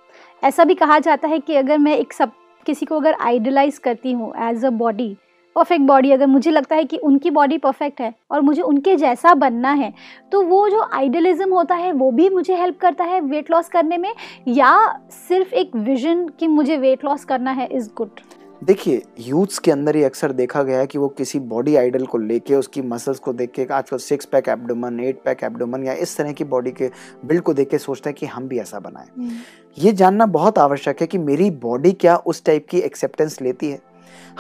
ऐसा 0.43 0.65
भी 0.65 0.75
कहा 0.75 0.99
जाता 0.99 1.29
है 1.29 1.39
कि 1.39 1.57
अगर 1.57 1.79
मैं 1.79 1.97
एक 1.97 2.13
सब 2.13 2.33
किसी 2.67 2.87
को 2.87 2.97
अगर 2.97 3.15
आइडलाइज 3.21 3.79
करती 3.79 4.13
हूँ 4.13 4.33
as 4.41 4.65
a 4.65 4.71
body 4.71 5.17
perfect 5.59 5.85
body 5.87 6.11
अगर 6.11 6.27
मुझे 6.27 6.51
लगता 6.51 6.77
है 6.77 6.85
कि 6.85 6.97
उनकी 6.99 7.31
बॉडी 7.31 7.59
परफेक्ट 7.59 8.01
है 8.01 8.13
और 8.31 8.41
मुझे 8.41 8.63
उनके 8.63 8.97
जैसा 8.97 9.35
बनना 9.35 9.73
है 9.73 9.93
तो 10.33 10.43
वो 10.43 10.69
जो 10.69 10.89
आइडलिज्म 10.95 11.53
होता 11.53 11.75
है 11.75 11.93
वो 11.93 12.11
भी 12.11 12.29
मुझे 12.31 12.57
हेल्प 12.57 12.79
करता 12.81 13.05
है 13.05 13.21
वेट 13.21 13.51
लॉस 13.51 13.69
करने 13.69 13.99
में 13.99 14.13
या 14.49 14.75
सिर्फ़ 15.29 15.55
एक 15.55 15.77
विजन 15.77 16.27
कि 16.41 16.47
मुझे 16.49 16.77
वेट 16.77 17.05
लॉस 17.05 17.25
करना 17.25 17.51
है 17.51 17.69
इज़ 17.73 17.89
गुड 17.97 18.21
देखिए 18.65 19.03
यूथ्स 19.21 19.59
के 19.59 19.71
अंदर 19.71 19.97
ये 19.97 20.05
अक्सर 20.05 20.33
देखा 20.33 20.63
गया 20.63 20.79
है 20.79 20.87
कि 20.87 20.99
वो 20.99 21.09
किसी 21.09 21.39
बॉडी 21.41 21.75
आइडल 21.77 22.07
को 22.07 22.19
लेके 22.19 22.55
उसकी 22.55 22.83
मसल्स 22.83 23.19
को 23.19 23.33
देख 23.33 23.51
के 23.51 23.67
आजकल 23.73 23.99
six 23.99 24.27
pack 24.27 24.49
abdomen 24.49 24.99
eight 25.01 25.21
pack 25.25 25.45
abdomen 25.45 25.85
या 25.85 25.93
इस 25.97 26.17
तरह 26.17 26.33
की 26.33 26.45
बॉडी 26.45 26.71
के 26.71 26.91
बिल्ड 27.25 27.43
को 27.43 27.55
देख 27.55 27.71
के 27.71 27.79
सोचते 27.79 28.11
हैं 28.11 28.17
कि 28.19 28.27
हम 28.27 28.49
भी 28.49 28.59
ऐसा 28.59 28.79
बनाएँ। 28.79 29.31
ये 29.77 29.93
जानना 29.93 30.27
बहुत 30.29 30.59
आवश्यक 30.59 31.01
है 31.01 31.07
कि 31.07 31.19
मेरी 31.19 31.51
बॉडी 31.63 31.93
क्या 31.93 32.17
उस 32.17 32.45
टाइप 32.45 32.67
की 32.71 32.79
एक्सेप्टेंस 32.81 33.41
लेती 33.43 33.71
है। 33.71 33.81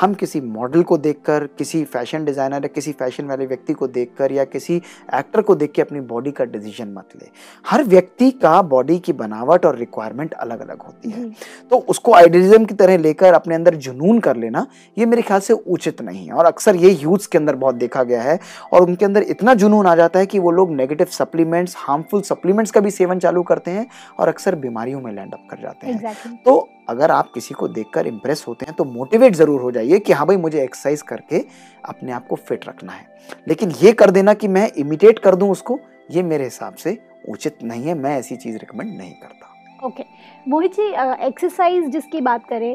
हम 0.00 0.14
किसी 0.14 0.40
मॉडल 0.40 0.82
को 0.82 0.98
देखकर 0.98 1.46
किसी 1.58 1.82
फ़ैशन 1.86 2.24
डिज़ाइनर 2.24 2.62
या 2.62 2.68
किसी 2.68 2.92
फ़ैशन 2.94 3.26
वाले 3.26 3.46
व्यक्ति 3.46 3.72
को 3.72 3.86
देखकर 3.88 4.32
या 4.32 4.44
किसी 4.46 4.76
एक्टर 5.14 5.42
को 5.42 5.54
देख 5.54 5.72
के 5.72 5.82
अपनी 5.82 6.00
बॉडी 6.02 6.30
का 6.30 6.44
डिसीज़न 6.46 6.88
मत 6.88 7.16
ले। 7.16 7.28
हर 7.64 7.84
व्यक्ति 7.84 8.30
का 8.32 8.60
बॉडी 8.64 8.98
की 8.98 9.12
बनावट 9.14 9.66
और 9.66 9.76
रिक्वायरमेंट 9.78 10.34
अलग 10.34 10.60
अलग 10.60 10.82
होती 10.82 11.10
है। 11.10 11.28
तो 11.70 11.76
उसको 11.88 12.14
आइडियलिज्म 12.14 12.64
की 12.64 12.74
तरह 12.74 12.98
लेकर 12.98 13.34
अपने 13.34 13.54
अंदर 13.54 13.74
जुनून 13.76 14.18
कर 14.20 14.36
लेना 14.36 14.66
ये 14.96 15.06
मेरे 15.06 15.22
ख्याल 15.22 15.40
से 15.40 15.52
उचित 15.52 16.02
नहीं 16.02 16.26
है। 16.26 16.32
और 16.32 16.46
अक्सर 16.46 16.76
ये 16.76 16.90
यूथ्स 16.92 17.26
के 17.26 17.38
अंदर 17.38 17.56
बहुत 17.56 17.74
देखा 17.76 18.02
गया 18.04 18.22
है 18.22 18.38
और 18.72 18.82
उनके 18.82 19.04
अंदर 19.04 19.22
इतना 19.24 19.54
जुनून 19.56 19.86
आ 19.86 19.94
जाता 19.96 20.18
है 20.18 20.26
कि 20.26 20.38
वो 20.38 20.50
लोग 20.52 20.72
नेगेटिव 20.72 21.06
सप्लीमेंट्स 21.12 21.74
हार्मफुल 21.78 22.22
सप्लीमेंट्स 22.22 22.70
का 22.70 22.80
भी 22.80 22.90
सेवन 22.92 23.18
चालू 23.18 23.42
करते 23.44 23.70
हैं 23.70 23.86
और 24.18 24.28
अक्सर 24.28 24.54
बीमारियों 24.56 25.00
में 25.00 25.12
लैंड 25.12 25.32
अप 25.34 25.46
कर 25.50 25.62
जाते 25.62 25.86
हैं। 25.86 25.94
एग्जैक्टली 25.94 26.36
तो 26.44 26.68
अगर 26.88 27.10
आप 27.10 27.30
किसी 27.32 27.54
को 27.54 27.68
देखकर 27.68 28.06
इम्प्रेस 28.06 28.44
होते 28.48 28.66
हैं 28.66 28.74
तो 28.76 28.84
मोटिवेट 28.86 29.34
ज़रूर 29.34 29.60
हो 29.60 29.70
जाइए 29.70 29.98
कि 29.98 30.12
हाँ 30.12 30.26
भाई, 30.26 30.36
मुझे 30.36 30.62
एक्सरसाइज 30.62 31.02
करके 31.02 31.44
अपने 31.84 32.12
आप 32.12 32.26
को 32.26 32.36
फिट 32.38 32.68
रखना 32.68 32.92
है। 32.92 33.06
लेकिन 33.48 33.70
ये 33.82 33.92
कर 33.92 34.10
देना 34.10 34.34
कि 34.34 34.48
मैं 34.48 34.70
इमिटेट 34.78 35.18
कर 35.18 35.34
दूँ 35.34 35.50
उसको, 35.50 35.78
ये 36.10 36.22
मेरे 36.22 36.44
हिसाब 36.44 36.74
से 36.74 36.98
उचित 37.28 37.58
नहीं 37.62 37.84
है, 37.84 37.94
मैं 37.94 38.18
ऐसी 38.18 38.36
चीज़ 38.36 38.56
रिकमेंड 38.56 38.96
नहीं 38.98 39.12
करता। 39.12 39.86
ओके 39.86 40.04
मोहित 40.48 40.74
जी 40.74 40.86
एक्सरसाइज 41.26 41.84
जिसकी 41.88 42.20
बात 42.20 42.46
करें, 42.48 42.72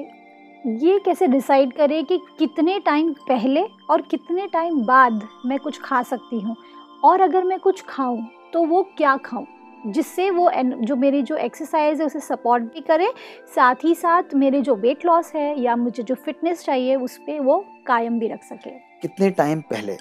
ये 0.78 1.00
कैसे 1.06 1.28
डिसाइड 1.28 1.74
करें 1.74 2.04
कि 2.06 2.20
कितने 2.40 2.80
टाइम 2.80 3.12
पहले 3.28 3.64
और 3.90 4.02
कितने 4.02 4.48
टाइम 4.48 4.82
बाद 4.86 5.28
मैं 5.46 5.60
कुछ 5.60 5.80
खा 5.82 6.02
सकती 6.04 6.40
हूँ? 6.40 6.56
और 7.04 7.22
अगर 7.22 7.44
मैं 7.44 7.60
कुछ 7.60 7.84
खाऊं 7.90 8.22
तो 8.54 8.64
वो 8.66 8.82
क्या 8.98 9.16
खाऊं? 9.18 9.46
जिससे 9.88 10.30
वो 10.30 10.52
जो 10.76 10.96
मेरी 10.96 11.22
जो 11.22 11.36
एक्सरसाइज 11.36 12.00
है 12.02 12.06
उसे 12.06 12.20
सपोर्ट 12.20 12.64
भी 12.64 12.82
करे 12.82 13.12
साथ 13.56 13.76
ही 13.84 13.96
साथ 13.96 14.34
मेरे 14.36 14.62
जो 14.62 14.76
वेट 14.76 15.06
लॉस 15.06 15.32
है 15.36 15.60
या 15.62 15.76
मुझे 15.76 16.04
जो 16.04 16.16
फिटनेस 16.16 16.64
चाहिए 16.66 16.96
उस 16.96 17.18
पर 17.18 17.40
वो 17.40 17.66
कायम 17.88 18.20
भी 18.20 18.28
रख 18.28 18.44
सके 18.44 18.72
कितने 19.02 19.30
टाइम 19.30 19.62
पहले 19.62 19.94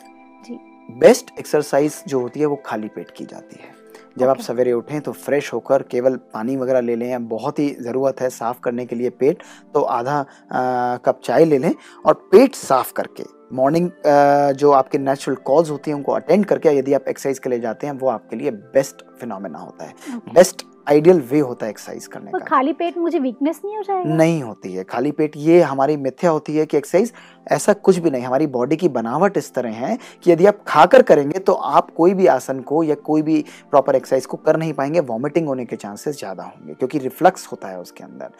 जी। 0.44 0.58
बेस्ट 0.98 1.38
एक्सरसाइज 1.38 2.02
जो 2.06 2.20
होती 2.20 2.40
है 2.40 2.46
वो 2.46 2.56
खाली 2.56 2.88
पेट 2.88 3.10
की 3.10 3.24
जाती 3.24 3.56
है 3.62 3.82
जब 4.18 4.26
okay. 4.26 4.30
आप 4.30 4.38
सवेरे 4.38 4.72
उठें 4.72 5.00
तो 5.00 5.12
फ्रेश 5.12 5.52
होकर 5.52 5.82
केवल 5.82 6.16
पानी 6.34 6.56
वगैरह 6.56 6.80
ले 6.80 6.96
लें 6.96 7.08
या 7.08 7.18
बहुत 7.18 7.58
ही 7.58 7.68
ज़रूरत 7.80 8.20
है 8.20 8.30
साफ़ 8.30 8.60
करने 8.60 8.86
के 8.86 8.96
लिए 8.96 9.10
पेट 9.10 9.42
तो 9.74 9.80
आधा 9.80 10.18
आ, 10.52 10.96
कप 10.96 11.20
चाय 11.24 11.44
ले 11.44 11.58
लें 11.58 11.72
और 12.06 12.14
पेट 12.32 12.54
साफ़ 12.54 12.92
करके 12.92 13.41
मॉर्निंग 13.52 13.90
जो 14.56 14.70
आपके 14.70 14.98
नेचुरल 14.98 15.36
कॉल्स 15.44 15.70
होती 15.70 15.90
हैं 15.90 15.96
उनको 15.96 16.12
अटेंड 16.12 16.44
करके 16.44 16.76
यदि 16.78 16.94
आप 16.94 17.08
एक्सरसाइज 17.08 17.38
के 17.38 17.50
लिए 17.50 17.60
जाते 17.60 17.86
हैं 17.86 17.94
वो 17.94 18.08
आपके 18.08 18.36
लिए 18.36 18.50
बेस्ट 18.50 19.04
फिनोमेना 19.20 19.58
होता 19.58 19.84
है. 19.84 19.94
बेस्ट 20.34 20.66
आइडियल 20.88 21.20
वे 21.30 21.38
होता 21.40 21.66
है 21.66 21.70
एक्सरसाइज 21.70 22.06
करने 22.06 22.30
का। 22.30 22.38
खाली 22.38 22.72
पेट 22.72 22.96
मुझे 22.98 23.18
वीकनेस 23.18 23.60
नहीं 23.64 23.76
हो 23.76 23.82
जाएगा? 23.82 24.14
नहीं 24.14 24.42
होती 24.42 24.72
है। 24.74 24.84
खाली 24.84 25.10
पेट 25.12 25.32
ये 25.36 25.60
हमारी 25.62 25.96
मिथ्या 25.96 26.30
होती 26.30 26.56
है 26.56 26.66
कि 26.66 26.76
एक्सरसाइज 26.76 27.12
ऐसा 27.46 27.72
कुछ 27.74 27.98
भी 27.98 28.10
नहीं। 28.10 28.22
हमारी 28.22 28.46
बॉडी 28.48 28.76
की 28.76 28.88
बनावट 28.90 29.36
इस 29.36 29.52
तरह 29.54 29.72
है 29.76 29.96
कि 30.24 30.30
यदि 30.30 30.46
आप 30.46 30.58
खाकर 30.68 31.02
करेंगे 31.02 31.38
तो 31.40 31.52
आप 31.52 31.90
कोई 31.90 32.14
भी 32.14 32.26
आसन 32.28 32.60
को 32.62 32.82
या 32.84 32.94
कोई 33.04 33.22
भी 33.22 33.40
प्रॉपर 33.70 33.96
एक्सरसाइज 33.96 34.26
को 34.26 34.36
कर 34.38 34.56
नहीं 34.56 34.72
पाएँगे 34.72 35.00
वॉमिटिंग 35.02 35.48
होने 35.48 35.64
के 35.64 35.76
चांसेस 35.76 36.18
ज़्यादा 36.18 36.44
होंगे, 36.44 36.74
क्योंकि 36.74 36.98
रिफ्लक्स 36.98 37.46
होता 37.46 37.68
है 37.68 37.80
उसके 37.80 38.04
अंदर। 38.04 38.30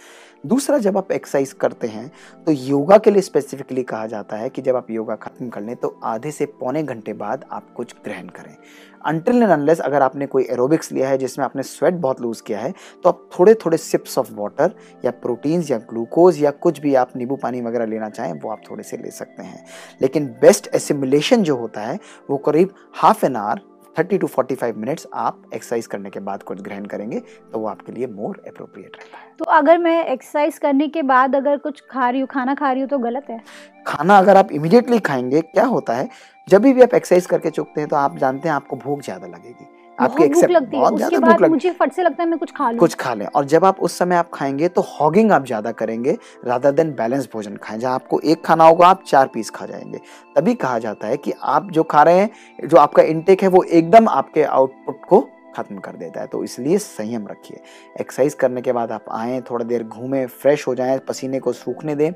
दूसरा, 0.44 0.78
जब 0.78 0.96
आप 0.98 1.12
एक्सरसाइज 1.12 1.52
करते 1.54 1.86
हैं 1.88 2.10
तो 2.46 2.52
योगा 2.52 2.96
के 2.98 3.10
लिए 3.10 3.22
स्पेसिफिकली 3.22 3.82
कहा 3.84 4.06
जाता 4.06 4.36
है 4.36 4.48
कि 4.50 4.62
जब 4.62 4.76
आप 4.76 4.90
योगा 4.90 5.14
खत्म 5.16 5.48
कर 5.48 5.60
लें 5.60 5.74
तो 5.76 5.98
आधे 6.04 6.30
से 6.30 6.46
पौने 6.60 6.82
घंटे 6.84 7.12
बाद 7.14 7.44
आप 7.52 7.72
कुछ 7.76 7.94
ग्रहण 8.04 8.28
करें। 8.30 8.56
अनटिल 9.04 9.36
एंड 9.36 9.50
अनलेस 9.50 9.80
अगर 9.80 10.02
आपने 10.02 10.26
कोई 10.26 10.44
एरोबिक्स 10.44 10.90
लिया 10.92 11.08
है, 11.08 11.18
जिसमें 11.18 11.44
आपने 11.44 11.62
स्वेट 11.62 11.94
बहुत 11.94 12.20
लूज 12.20 12.40
किया 12.40 12.58
है 12.60 12.72
तो 13.04 13.08
आप 13.08 13.28
थोड़े 13.38 13.54
थोड़े 13.56 13.76
सिप्स 13.78 14.18
ऑफ़ 14.18 14.32
वाटर 14.32 14.74
या 15.04 15.10
प्रोटीन्स 15.12 15.70
या 15.70 15.78
ग्लूकोज 15.88 16.42
या 16.42 16.50
कुछ 16.52 16.80
भी 16.80 16.94
आप 16.96 17.16
नींबू 17.16 17.36
पानी 17.36 17.60
वगैरह 17.60 17.86
लेना 17.86 18.08
चाहें, 18.10 18.32
वो 18.34 18.50
आप 18.50 18.60
थोड़े 18.70 18.82
से 18.92 18.96
ले 18.98 19.10
सकते 19.12 19.42
हैं। 19.42 19.64
लेकिन 20.00 20.26
बेस्ट 20.40 20.74
एसिमुलेशन 20.74 21.42
जो 21.42 21.56
होता 21.56 21.80
है 21.82 21.98
वो 22.30 22.36
करीब 22.46 22.74
half 22.96 23.26
an 23.26 23.36
hour 23.38 23.60
thirty 23.96 24.18
two 24.18 24.26
forty 24.26 24.54
five 24.54 24.76
minutes 24.78 25.06
आप 25.14 25.42
एक्सरसाइज 25.54 25.86
करने 25.86 26.10
के 26.10 26.20
बाद 26.20 26.42
कुछ 26.42 26.60
ग्रहण 26.60 26.84
करेंगे 26.86 27.18
तो 27.52 27.58
वो 27.58 27.66
आपके 27.68 27.92
लिए 27.92 28.06
मोर 28.08 28.40
अप्रोप्रिएट 28.48 28.96
रहता 28.96 29.18
है। 29.18 29.34
तो 29.38 29.44
अगर 29.52 29.78
मैं 29.78 30.04
एक्सरसाइज 30.04 30.58
करने 30.58 30.88
के 30.88 31.02
बाद 31.04 31.36
अगर 31.36 31.56
कुछ 31.58 31.82
खा 31.90 32.08
रही 32.10 32.20
हूँ 32.20 32.28
खाना 32.28 32.54
खा 32.54 32.70
रही 32.72 32.80
हूँ 32.80 32.88
तो 32.90 32.98
गलत 33.00 33.26
है? 33.30 33.40
खाना 33.86 34.18
अगर 34.18 34.36
आप 34.36 34.52
इमिडिएटली 34.52 34.98
खाएँगे 35.00 35.40
क्या 35.42 35.64
होता 35.66 35.94
है 35.94 36.08
जब 36.48 36.62
भी 36.62 36.82
आप 36.82 36.94
एक्सरसाइज 36.94 37.26
करके 37.26 37.50
चुकते 37.50 37.80
हैं 37.80 37.88
तो 37.88 37.96
आप 37.96 38.16
जानते 38.18 38.48
हैं 38.48 38.54
आपको 38.54 38.76
भूख 38.78 39.02
ज़्यादा 39.02 39.26
लगेगी। 39.26 39.66
आपकी 39.98 40.26
भूख 40.26 40.50
लगती 40.50 40.76
है। 40.76 40.82
उसके 40.84 41.18
बाद 41.18 41.42
मुझे 41.42 41.70
फट 41.72 41.92
से 41.92 42.02
लगता 42.02 42.22
है 42.22 42.28
मैं 42.28 42.38
कुछ 42.38 42.52
खा 42.52 42.70
लूँ। 42.70 42.78
कुछ 42.78 42.94
खा 42.94 43.12
लें। 43.14 43.26
और 43.26 43.44
जब 43.44 43.64
आप 43.64 43.80
उस 43.80 43.98
समय 43.98 44.16
आप 44.16 44.30
खाएँगे 44.34 44.68
तो 44.68 44.80
हॉगिंग 44.90 45.32
आप 45.32 45.46
ज़्यादा 45.46 45.72
करेंगे 45.72 46.16
रादर 46.44 46.72
देन 46.72 46.92
बैलेंस 46.94 47.28
भोजन 47.32 47.56
खाएँ 47.56 47.78
जहाँ 47.78 47.94
आपको 47.94 48.20
एक 48.20 48.44
खाना 48.44 48.64
होगा 48.64 48.86
आप 48.86 49.02
चार 49.06 49.30
पीस 49.34 49.50
खा 49.50 49.66
जाएँगे। 49.66 50.00
तभी 50.36 50.54
कहा 50.56 50.78
जाता 50.78 51.06
है 51.06 51.16
कि 51.16 51.32
आप 51.42 51.70
जो 51.70 51.82
खा 51.84 52.02
रहे 52.02 52.18
हैं 52.18 52.68
जो 52.68 52.76
आपका 52.76 53.02
इनटेक 53.04 53.42
है 53.42 53.48
वो 53.48 53.62
एकदम 53.64 54.08
आपके 54.10 54.42
आउटपुट 54.44 55.04
को 55.08 55.20
खत्म 55.56 55.78
कर 55.78 55.96
देता 55.96 56.20
है। 56.20 56.26
तो 56.26 56.42
इसलिए 56.44 56.78
संयम 56.78 57.26
रखिए। 57.28 57.60
एक्सरसाइज 58.00 58.34
करने 58.34 58.62
के 58.62 58.72
बाद 58.72 58.92
आप 58.92 59.04
आएँ, 59.12 59.40
थोड़ा 59.40 59.64
देर 59.64 59.84
घूमें 59.84 60.26
फ्रेश 60.28 60.66
हो 60.68 60.74
जाएँ, 60.74 60.98
पसीने 61.00 61.40
को 61.40 61.52
सूखने 61.54 61.94
दें 61.94 62.10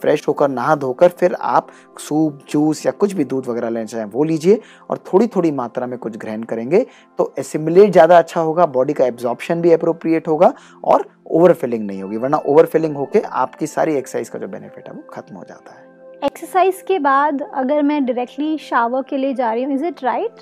फ्रेश 0.00 0.26
होकर 0.28 0.48
नहा 0.48 0.74
धोकर 0.76 1.08
फिर 1.10 1.34
आप 1.34 1.68
सूप 1.98 2.38
जूस 2.50 2.84
या 2.86 2.92
कुछ 2.92 3.12
भी 3.12 3.24
दूध 3.24 3.46
वगैरह 3.46 3.68
लेना 3.68 3.84
चाहें 3.84 4.04
वो 4.06 4.24
लीजिए 4.24 4.60
और 4.90 4.98
थोड़ी 5.06 5.26
थोड़ी 5.26 5.50
मात्रा 5.52 5.86
में 5.86 5.98
कुछ 5.98 6.16
ग्रहण 6.16 6.42
करेंगे 6.42 6.84
तो 7.18 7.32
एसिमुलेट 7.38 7.90
ज़्यादा 7.92 8.18
अच्छा 8.18 8.40
होगा 8.40 8.66
बॉडी 8.68 8.92
का 8.92 9.06
एब्जॉर्प्शन 9.06 9.60
भी 9.60 9.72
अप्रोप्रिएट 9.72 10.28
होगा 10.28 10.52
और 10.84 11.04
ओवर 11.26 11.56
नहीं 11.66 12.02
होगी, 12.02 12.16
वरना 12.16 12.36
ओवर 12.38 12.66
फिलिंग 12.66 12.96
होकर 12.96 13.24
आपकी 13.24 13.66
सारी 13.66 13.94
एक्सरसाइज 13.94 14.28
का 14.28 14.38
जो 14.38 14.48
बेनिफिट 14.48 14.88
है 14.88 14.94
वो 14.94 15.02
खत्म 15.12 15.36
हो 15.36 15.44
जाता 15.48 15.72
है। 15.72 15.86
एक्सरसाइज 16.24 16.82
के 16.88 16.98
बाद 16.98 17.42
अगर 17.54 17.82
मैं 17.82 18.04
डायरेक्टली 18.04 18.56
शावर 18.60 19.02
के 19.02 19.16
लिए 19.16 19.34
जा 19.34 19.52
रही 19.52 19.64
हूँ 19.64 19.74
इज़ 19.74 19.84
इट 19.84 20.04
राइट 20.04 20.40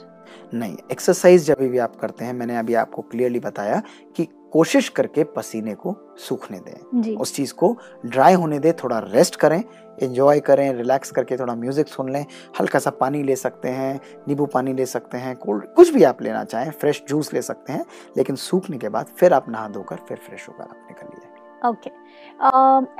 नहीं 0.54 0.76
एक्सरसाइज 0.92 1.46
जब 1.46 1.60
भी 1.60 1.78
आप 1.78 1.96
करते 1.96 2.24
हैं 2.24 2.32
मैंने 2.32 2.56
अभी 2.56 2.74
आपको 2.74 3.02
क्लियरली 3.02 3.40
बताया 3.40 3.82
कि 4.16 4.28
कोशिश 4.52 4.88
करके 4.88 5.24
पसीने 5.26 5.74
को 5.74 5.94
सूखने 6.18 6.58
दें। 6.60 7.16
उस 7.16 7.34
चीज़ 7.34 7.52
को 7.54 7.76
ड्राई 8.06 8.34
होने 8.34 8.58
दें 8.58 8.72
थोड़ा 8.74 8.98
रेस्ट 9.06 9.36
करें 9.36 9.62
एंजॉय 10.02 10.40
करें 10.40 10.72
रिलैक्स 10.74 11.10
करके 11.10 11.36
थोड़ा 11.36 11.54
म्यूज़िक 11.54 11.88
सुन 11.88 12.12
लें 12.12 12.24
हल्का 12.60 12.78
सा 12.78 12.90
पानी 12.90 13.22
ले 13.22 13.36
सकते 13.36 13.68
हैं 13.70 13.94
नींबू 14.28 14.46
पानी 14.46 14.72
ले 14.72 14.86
सकते 14.86 15.18
हैं 15.18 15.34
कोल्ड 15.36 15.64
कुछ 15.76 15.92
भी 15.94 16.02
आप 16.04 16.22
लेना 16.22 16.44
चाहें 16.44 16.70
फ्रेश 16.70 17.02
जूस 17.08 17.32
ले 17.34 17.42
सकते 17.42 17.72
हैं 17.72 17.84
लेकिन 18.16 18.36
सूखने 18.38 18.78
के 18.78 18.88
बाद 18.88 19.06
फिर 19.18 19.32
आप 19.32 19.48
नहा 19.48 19.68
धोकर 19.68 19.96
फिर 20.08 20.16
फ्रेश 20.18 20.48
होकर 20.48 20.62
आप 20.62 20.88
निकलिए। 20.90 21.34
ओके 21.68 21.90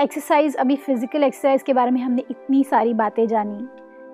एक्सरसाइज 0.02 0.56
अभी 0.56 0.76
फ़िज़िकल 0.76 1.24
एक्सरसाइज 1.24 1.62
के 1.62 1.72
बारे 1.72 1.90
में 1.90 2.00
हमने 2.02 2.24
इतनी 2.30 2.62
सारी 2.64 2.94
बातें 2.94 3.26
जानी। 3.28 3.66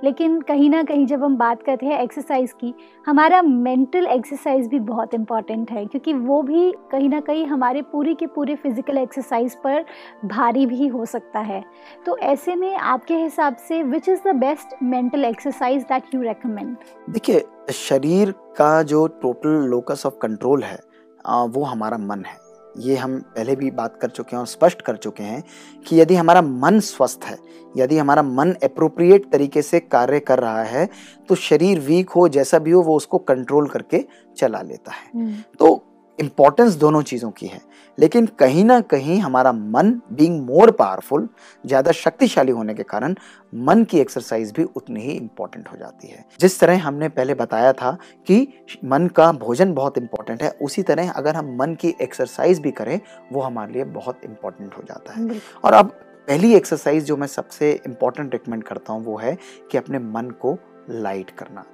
लेकिन 0.05 0.41
कहीं 0.41 0.69
ना 0.71 0.83
कहीं 0.83 1.07
जब 1.07 1.23
हम 1.25 1.37
बात 1.37 1.62
करते 1.62 1.87
हैं 1.87 2.01
एक्सरसाइज 2.01 2.53
की, 2.55 2.73
हमारा 3.07 3.41
मेंटल 3.43 4.07
एक्सरसाइज 4.07 4.67
भी 4.69 4.79
बहुत 4.81 5.15
इंपॉर्टेंट 5.15 5.71
है, 5.71 5.85
क्योंकि 5.87 6.12
वो 6.15 6.41
भी 6.43 6.73
कहीं 6.93 7.09
ना 7.09 7.21
कहीं 7.21 7.47
हमारे 7.47 7.83
पूरी 7.93 8.15
के 8.15 8.27
पूरे 8.29 8.55
फ़िज़िकल 8.57 8.99
एक्सरसाइज 8.99 9.55
पर 9.65 9.85
भारी 10.27 10.67
भी 10.67 10.87
हो 10.88 11.05
सकता 11.07 11.41
है। 11.41 11.62
तो 12.07 12.17
ऐसे 12.19 12.55
में 12.57 12.75
आपके 12.75 13.17
हिसाब 13.17 13.57
से 13.59 13.83
which 13.85 14.09
is 14.09 14.29
the 14.29 14.35
best 14.37 14.77
mental 14.85 15.25
exercise 15.25 15.83
that 15.83 16.15
you 16.15 16.23
recommend 16.23 16.77
देखिए, 17.11 17.45
शरीर 17.73 18.33
का 18.57 18.83
जो 18.85 19.07
टोटल 19.23 19.67
लोकस 19.69 20.07
ऑफ़ 20.07 20.19
कंट्रोल 20.23 20.62
है 20.62 20.79
वो 21.25 21.62
हमारा 21.65 21.97
मन 21.99 22.25
है। 22.27 22.41
ये 22.76 22.96
हम 22.96 23.18
पहले 23.37 23.54
भी 23.56 23.70
बात 23.70 23.98
कर 24.02 24.08
चुके 24.08 24.37
हैं 24.37 24.40
और 24.40 24.46
स्पष्ट 24.46 24.82
कर 24.82 24.96
चुके 24.96 25.22
हैं 25.22 25.42
कि 25.87 26.00
यदि 26.00 26.14
हमारा 26.14 26.42
मन 26.42 26.80
स्वस्थ 26.80 27.24
है 27.24 27.38
यदि 27.76 27.98
हमारा 27.98 28.22
मन 28.22 28.52
अप्रोप्रिएट 28.64 29.30
तरीके 29.32 29.62
से 29.62 29.80
कार्य 29.80 30.20
कर 30.20 30.38
रहा 30.38 30.62
है 30.64 30.88
तो 31.28 31.35
शरीर 31.35 31.80
वीक 31.80 32.11
हो 32.11 32.26
जैसा 32.28 32.58
भी 32.58 32.70
हो 32.70 32.82
वो 32.82 32.96
उसको 32.96 33.18
कंट्रोल 33.24 33.68
करके 33.68 34.04
चला 34.37 34.61
लेता 34.62 34.92
है 34.92 35.11
हम्म। 35.14 35.35
तो 35.58 35.74
इंपॉर्टेंस 36.18 36.75
दोनों 36.75 37.03
चीज़ों 37.03 37.31
की 37.31 37.46
है। 37.46 37.61
लेकिन 37.98 38.27
कहीं 38.38 38.64
ना 38.64 38.81
कहीं 38.83 39.18
हमारा 39.20 39.53
मन 39.53 39.90
बीइंग 40.12 40.40
मोर 40.42 40.70
पावरफुल 40.70 41.29
ज़्यादा 41.64 41.92
शक्तिशाली 41.92 42.53
होने 42.53 42.75
के 42.75 42.83
कारण 42.83 43.14
मन 43.53 43.83
की 43.85 43.98
एक्सरसाइज 44.01 44.53
भी 44.53 44.62
उतनी 44.66 45.01
ही 45.01 45.12
इंपॉर्टेंट 45.12 45.68
हो 45.68 45.77
जाती 45.77 46.09
है। 46.09 46.25
जिस 46.40 46.59
तरह 46.61 46.83
हमने 46.83 47.09
पहले 47.09 47.35
बताया 47.35 47.72
था 47.72 47.96
कि 48.27 48.46
मन 48.85 49.07
का 49.09 49.31
भोजन 49.35 49.75
बहुत 49.75 49.98
इंपॉर्टेंट 49.98 50.42
है 50.42 50.51
उसी 50.62 50.83
तरह 50.83 51.11
अगर 51.12 51.37
हम 51.37 51.57
मन 51.57 51.75
की 51.75 51.94
एक्सरसाइज 52.03 52.61
भी 52.61 52.70
करें 52.72 52.98
वो 53.33 53.40
हमारे 53.40 53.72
लिए 53.72 53.85
बहुत 53.92 54.25
इंपॉर्टेंट 54.25 54.75
हो 54.75 54.83
जाता 54.83 55.12
है। 55.12 55.40
और 55.64 55.72
अब 55.72 55.98
पहली 56.29 56.55
एक्सरसाइज 56.55 57.05
जो 57.05 57.16
मैं 57.16 57.27
सबसे 57.27 57.70
इंपॉर्टेंट 57.87 58.33
रिकमेंड 58.33 58.62
करता 58.64 58.92
हूँ 58.92 59.05
वो 59.05 59.16
है 59.18 59.37
कि 59.70 59.79
अपने 59.79 59.98
मन 59.98 60.31
को 60.40 60.59
लाइट 60.90 61.31
करना। 61.31 61.64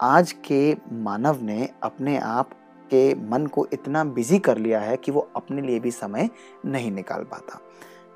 आज 0.00 0.32
के 0.44 0.76
मानव 0.94 1.42
ने 1.42 1.68
अपने 1.82 2.16
आप 2.18 2.50
के 2.90 3.14
मन 3.30 3.46
को 3.46 3.66
इतना 3.72 4.04
बिज़ी 4.04 4.38
कर 4.38 4.58
लिया 4.58 4.80
है 4.80 4.96
कि 4.96 5.12
वो 5.12 5.28
अपने 5.36 5.62
लिए 5.62 5.80
भी 5.80 5.90
समय 5.90 6.28
नहीं 6.66 6.90
निकाल 6.92 7.24
पाता। 7.24 7.60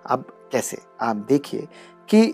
अब 0.07 0.25
कैसे? 0.53 0.79
आप 1.01 1.17
देखिए 1.29 1.67
कि 2.09 2.27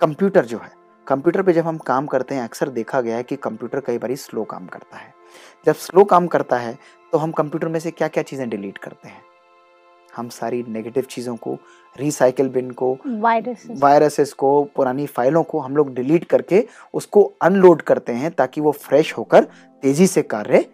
कंप्यूटर 0.00 0.44
जो 0.44 0.58
है 0.58 0.72
कंप्यूटर 1.06 1.42
पे 1.42 1.52
जब 1.52 1.66
हम 1.66 1.78
काम 1.78 2.06
करते 2.06 2.34
हैं 2.34 2.42
अक्सर 2.42 2.68
देखा 2.70 3.00
गया 3.00 3.16
है 3.16 3.22
कि 3.22 3.36
कंप्यूटर 3.36 3.80
कई 3.80 3.98
बार 3.98 4.14
स्लो 4.16 4.44
काम 4.44 4.66
करता 4.66 4.96
है। 4.96 5.12
जब 5.66 5.74
स्लो 5.74 6.04
काम 6.04 6.26
करता 6.26 6.58
है 6.58 6.78
तो 7.12 7.18
हम 7.18 7.32
कंप्यूटर 7.32 7.68
में 7.68 7.78
से 7.80 7.90
क्या 7.90 8.08
क्या 8.08 8.22
चीज़ें 8.22 8.48
डिलीट 8.50 8.78
करते 8.78 9.08
हैं? 9.08 9.22
हम 10.14 10.28
सारी 10.28 10.62
नेगेटिव 10.68 11.04
चीज़ों 11.04 11.34
को 11.36 11.56
रिसाइकिल 11.96 12.48
बिन 12.48 12.70
को 12.70 12.96
वायरसेस 13.06 13.80
वायरसेस 13.80 14.32
को 14.32 14.62
पुरानी 14.76 15.06
फाइलों 15.06 15.42
को 15.42 15.60
हम 15.60 15.76
लोग 15.76 15.92
डिलीट 15.94 16.24
करके 16.24 16.64
उसको 16.94 17.22
अनलोड 17.42 17.82
करते 17.82 18.12
हैं 18.12 18.30
ताकि 18.30 18.60
वो 18.60 18.72
फ्रेश 18.72 19.12
होकर 19.16 19.44
तेज़ी 19.82 20.06
से 20.06 20.22
कार्य 20.24 20.64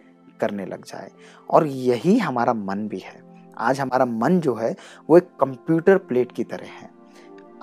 करने 0.41 0.65
लग 0.65 0.85
जाए। 0.85 1.11
और 1.49 1.67
यही 1.67 2.17
हमारा 2.17 2.53
मन 2.53 2.87
भी 2.87 2.99
है। 2.99 3.23
आज 3.57 3.79
हमारा 3.79 4.05
मन 4.05 4.39
जो 4.39 4.55
है, 4.55 4.75
वो 5.09 5.17
एक 5.17 5.23
कंप्यूटर 5.39 5.97
प्लेट 5.97 6.31
की 6.31 6.43
तरह 6.43 6.65
है। 6.65 6.89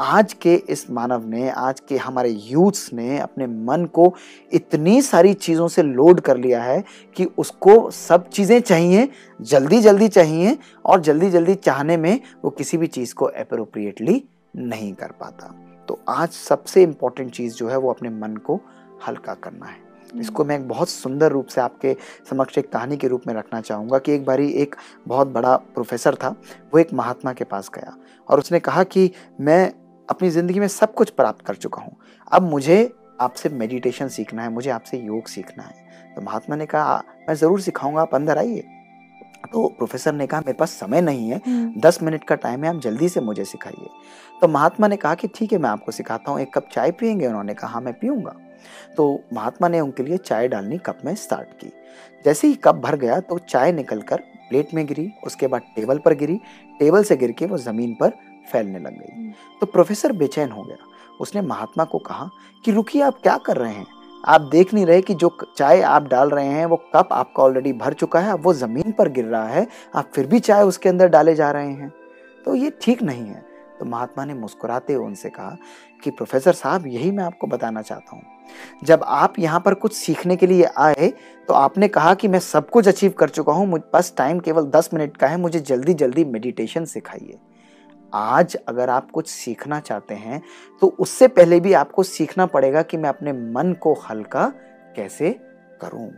आज 0.01 0.33
के 0.33 0.55
इस 0.55 0.91
मानव 0.91 1.27
ने, 1.27 1.51
आज 1.51 1.81
के 1.81 1.97
हमारे 1.97 2.31
यूथ्स 2.31 2.93
ने 2.93 3.19
अपने 3.19 3.47
मन 3.47 3.85
को 3.85 4.15
इतनी 4.53 5.03
सारी 5.03 5.35
चीज़ों 5.35 5.69
से 5.69 5.83
लोड 5.83 6.21
कर 6.21 6.37
लिया 6.37 6.63
है 6.63 6.85
कि 7.17 7.25
उसको 7.25 7.91
सब 7.91 8.29
चीज़ें 8.29 8.61
चाहिए, 8.61 9.09
जल्दी 9.41 9.81
जल्दी 9.81 10.09
चाहिए 10.09 10.59
और 10.85 11.01
जल्दी 11.01 11.31
जल्दी 11.31 11.55
चाहने 11.55 11.97
में 11.97 12.21
वो 12.45 12.51
किसी 12.51 12.77
भी 12.77 12.87
चीज़ 12.87 13.15
को 13.15 13.25
अप्रोप्रिएटली 13.25 14.25
नहीं 14.57 14.93
कर 14.93 15.13
पाता। 15.21 15.55
तो 15.89 16.01
आज 16.09 16.29
सबसे 16.29 16.83
इम्पोर्टेंट 16.83 17.33
चीज़ 17.33 17.55
जो 17.55 17.69
है, 17.69 17.77
वो 17.77 17.91
अपने 17.91 18.09
मन 18.09 18.37
को 18.37 18.61
हल्का 19.09 19.35
करना 19.35 19.67
है। 19.67 19.88
इसको 20.15 20.45
मैं 20.45 20.59
एक 20.59 20.69
बहुत 20.69 20.89
सुंदर 20.89 21.33
रूप 21.33 21.47
से 21.47 21.61
आपके 21.61 21.97
समक्ष 22.31 22.59
एक 22.59 22.71
कहानी 22.73 22.97
के 22.97 23.09
रूप 23.09 23.27
में 23.27 23.35
रखना 23.35 23.61
चाहूँगा 23.61 23.99
कि 23.99 24.13
एक 24.13 24.25
बारी 24.25 24.49
एक 24.53 24.77
बहुत 25.09 25.29
बड़ा 25.29 25.57
प्रोफेसर 25.57 26.15
था 26.15 26.29
वो 26.73 26.79
एक 26.79 26.93
महात्मा 26.93 27.33
के 27.33 27.45
पास 27.45 27.71
गया 27.75 27.97
और 28.29 28.39
उसने 28.39 28.61
कहा 28.61 28.85
कि 28.85 29.11
मैं 29.41 29.73
अपनी 30.09 30.31
ज़िंदगी 30.31 30.61
में 30.61 30.69
सब 30.69 30.95
कुछ 30.95 31.11
प्राप्त 31.11 31.45
कर 31.47 31.55
चुका 31.57 31.83
हूँ 31.83 31.97
अब 32.33 32.43
मुझे 32.43 32.79
आपसे 33.21 33.49
मेडिटेशन 33.49 34.09
सीखना 34.09 34.43
है 34.43 34.49
मुझे 34.49 34.71
आपसे 34.71 34.99
योग 34.99 35.27
सीखना 35.27 35.63
है। 35.63 36.15
तो 36.15 36.23
महात्मा 36.23 36.57
ने 36.57 36.67
कहा 36.67 36.97
मैं 37.29 37.35
ज़रूर 37.35 37.61
सिखाऊँगा 37.61 38.03
आप 38.03 38.15
अंदर 38.15 38.39
आइए। 38.39 38.65
तो 39.53 39.67
प्रोफेसर 39.69 40.13
ने 40.13 40.27
कहा 40.27 40.41
मेरे 40.41 40.53
पास 40.53 40.71
समय 40.71 41.01
नहीं 41.01 41.29
है 41.31 41.41
हम्म। 41.47 41.81
दस 41.81 42.03
मिनट 42.03 42.25
का 42.25 42.35
टाइम 42.35 42.65
है 42.65 42.71
आप 42.71 42.81
जल्दी 42.81 43.09
से 43.09 43.21
मुझे 43.21 43.45
सिखाइए। 43.45 43.89
तो 44.41 44.49
महात्मा 44.49 44.89
ने 44.89 44.97
कहा 44.97 45.15
कि 45.15 45.29
ठीक 45.29 45.53
है 45.53 45.59
मैं 45.59 45.71
आपको 45.71 45.93
सिखाता 45.93 46.31
हूँ 46.31 46.41
एक 46.41 46.53
कप 46.55 46.69
चाय 46.73 46.91
पियेंगे? 46.91 47.27
उन्होंने 47.27 47.55
कहा 47.55 47.71
हाँ 47.71 47.81
मैं 47.81 47.95
पीऊँगा। 47.95 48.35
तो 48.97 49.21
महात्मा 49.33 49.69
ने 49.69 49.81
उनके 49.81 50.03
लिए 50.03 50.17
चाय 50.17 50.49
डालनी 50.49 50.79
कप 50.79 50.99
में 51.05 51.15
स्टार्ट 51.15 51.49
की। 51.61 51.73
जैसे 52.25 52.49
ही 52.49 52.55
कप 52.55 52.75
भर 52.75 52.97
गया 52.97 53.21
तो 53.21 53.39
चाय 53.39 53.73
निकलकर 53.73 54.21
प्लेट 54.49 54.75
में 54.75 54.87
गिरी 54.87 55.11
उसके 55.27 55.47
बाद 55.47 55.63
टेबल 55.77 55.99
पर 55.99 56.15
गिरी 56.15 56.41
टेबल 56.79 57.05
से 57.05 57.17
गिर 57.17 57.33
के 57.33 57.47
वो 57.47 57.59
ज़मीन 57.59 57.97
पर 58.01 58.13
फैलने 58.53 58.79
लग 58.79 58.93
गई। 58.93 59.13
हम्म। 59.17 59.33
तो 59.61 59.67
प्रोफेसर 59.67 60.13
बेचैन 60.13 60.51
हो 60.51 60.63
गया। 60.63 60.77
उसने 61.21 61.41
महात्मा 61.41 61.85
को 61.85 61.99
कहा 61.99 62.29
कि 62.65 62.73
रुकिए 62.73 63.03
आप 63.03 63.19
क्या 63.23 63.37
कर 63.37 63.57
रहे 63.57 63.73
हैं? 63.73 63.87
आप 64.25 64.41
देख 64.41 64.75
नहीं 64.75 64.87
रहे 64.87 65.03
कि 65.03 65.15
जो 65.15 65.37
चाय 65.57 65.81
आप 65.81 66.09
डाल 66.09 66.31
रहे 66.31 66.47
हैं 66.47 66.67
वो 66.67 66.77
कप 66.95 67.09
आपका 67.13 67.43
ऑलरेडी 67.43 67.73
भर 67.73 67.93
चुका 67.93 68.21
है 68.21 68.33
अब 68.33 68.43
वो 68.43 68.55
ज़मीन 68.55 68.93
पर 68.93 69.09
गिर 69.09 69.25
रहा 69.25 69.49
है 69.49 69.67
आप 69.95 70.11
फिर 70.15 70.27
भी 70.27 70.41
चाय 70.41 70.63
उसके 70.63 70.89
अंदर 70.89 71.09
डाले 71.09 71.35
जा 71.35 71.51
रहे 71.51 71.71
हैं? 71.71 71.93
तो 72.45 72.55
ये 72.55 72.73
ठीक 72.83 73.03
नहीं 73.03 73.27
है। 73.27 73.48
तो 73.79 73.85
महात्मा 73.85 74.25
ने 74.25 74.35
मुस्कुराते 74.35 74.93
हुए 74.93 75.07
उनसे 75.07 75.31
कहा 75.31 75.57
कि, 76.03 76.11
प्रोफेसर 76.11 76.53
साहब, 76.53 76.87
यही 76.87 77.11
मैं 77.11 77.25
आपको 77.25 77.47
बताना 77.47 77.83
चाहता 77.83 78.17
हूँ। 78.17 78.23
जब 78.85 79.03
आप 79.05 79.39
यहाँ 79.39 79.61
पर 79.61 79.75
कुछ 79.75 79.93
सीखने 79.95 80.37
के 80.37 80.47
लिए 80.47 80.69
आए 80.79 81.13
तो 81.49 81.55
आपने 81.55 81.89
कहा 81.89 82.15
कि 82.15 82.29
मैं 82.29 82.39
सब 82.41 82.69
कुछ 82.71 82.89
अचीव 82.89 83.13
कर 83.19 83.29
चुका 83.29 83.53
हूँ, 83.53 83.67
मुझ 83.67 83.81
पास 83.93 84.13
टाइम 84.17 84.41
केवल 84.41 84.65
दस 84.67 84.91
मिनट 84.95 85.17
का 85.17 85.27
है, 85.27 85.37
मुझे 85.37 85.61
जल्दी 85.61 85.95
जल्दी 85.95 86.25
मेडिटेशन 86.27 86.85
सिखाइए। 86.87 87.39
आज 88.13 88.57
अगर 88.59 88.91
आप 88.91 89.11
कुछ 89.11 89.29
सीखना 89.29 89.81
चाहते 89.81 90.15
हैं 90.15 90.41
तो 90.83 90.87
उससे 90.99 91.29
पहले 91.29 91.59
भी 91.61 91.73
आपको 91.75 92.03
सीखना 92.03 92.47
पड़ेगा 92.47 92.83
कि 92.83 92.97
मैं 92.97 93.09
अपने 93.09 93.33
मन 93.33 93.75
को 93.81 93.93
हल्का 94.11 94.47
कैसे 94.97 95.39
करूँ। 95.81 96.09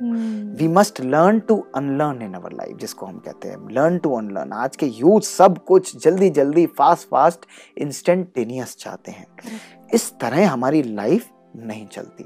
We 0.57 0.69
must 0.69 1.01
learn 1.01 1.39
to 1.39 1.57
unlearn 1.75 2.23
in 2.23 2.35
our 2.35 2.53
life 2.53 2.77
जिसको 2.77 3.07
हम 3.07 3.19
कहते 3.19 3.49
हैं। 3.49 3.57
लर्न 3.71 3.99
टू 3.99 4.15
अनलर्न 4.17 4.53
आज 4.53 4.77
के 4.77 4.87
यूथ 4.87 5.21
सब 5.21 5.59
कुछ 5.65 5.97
जल्दी 6.05 6.31
जल्दी 6.31 6.67
फास्ट 6.67 7.09
फास्ट 7.09 7.47
इंस्टेंटेनियस 7.79 8.77
चाहते 8.77 9.11
हैं। 9.11 9.27
इस 9.95 10.13
तरह 10.21 10.49
हमारी 10.51 10.83
लाइफ 10.83 11.29
नहीं 11.57 11.87
चलती। 11.87 12.25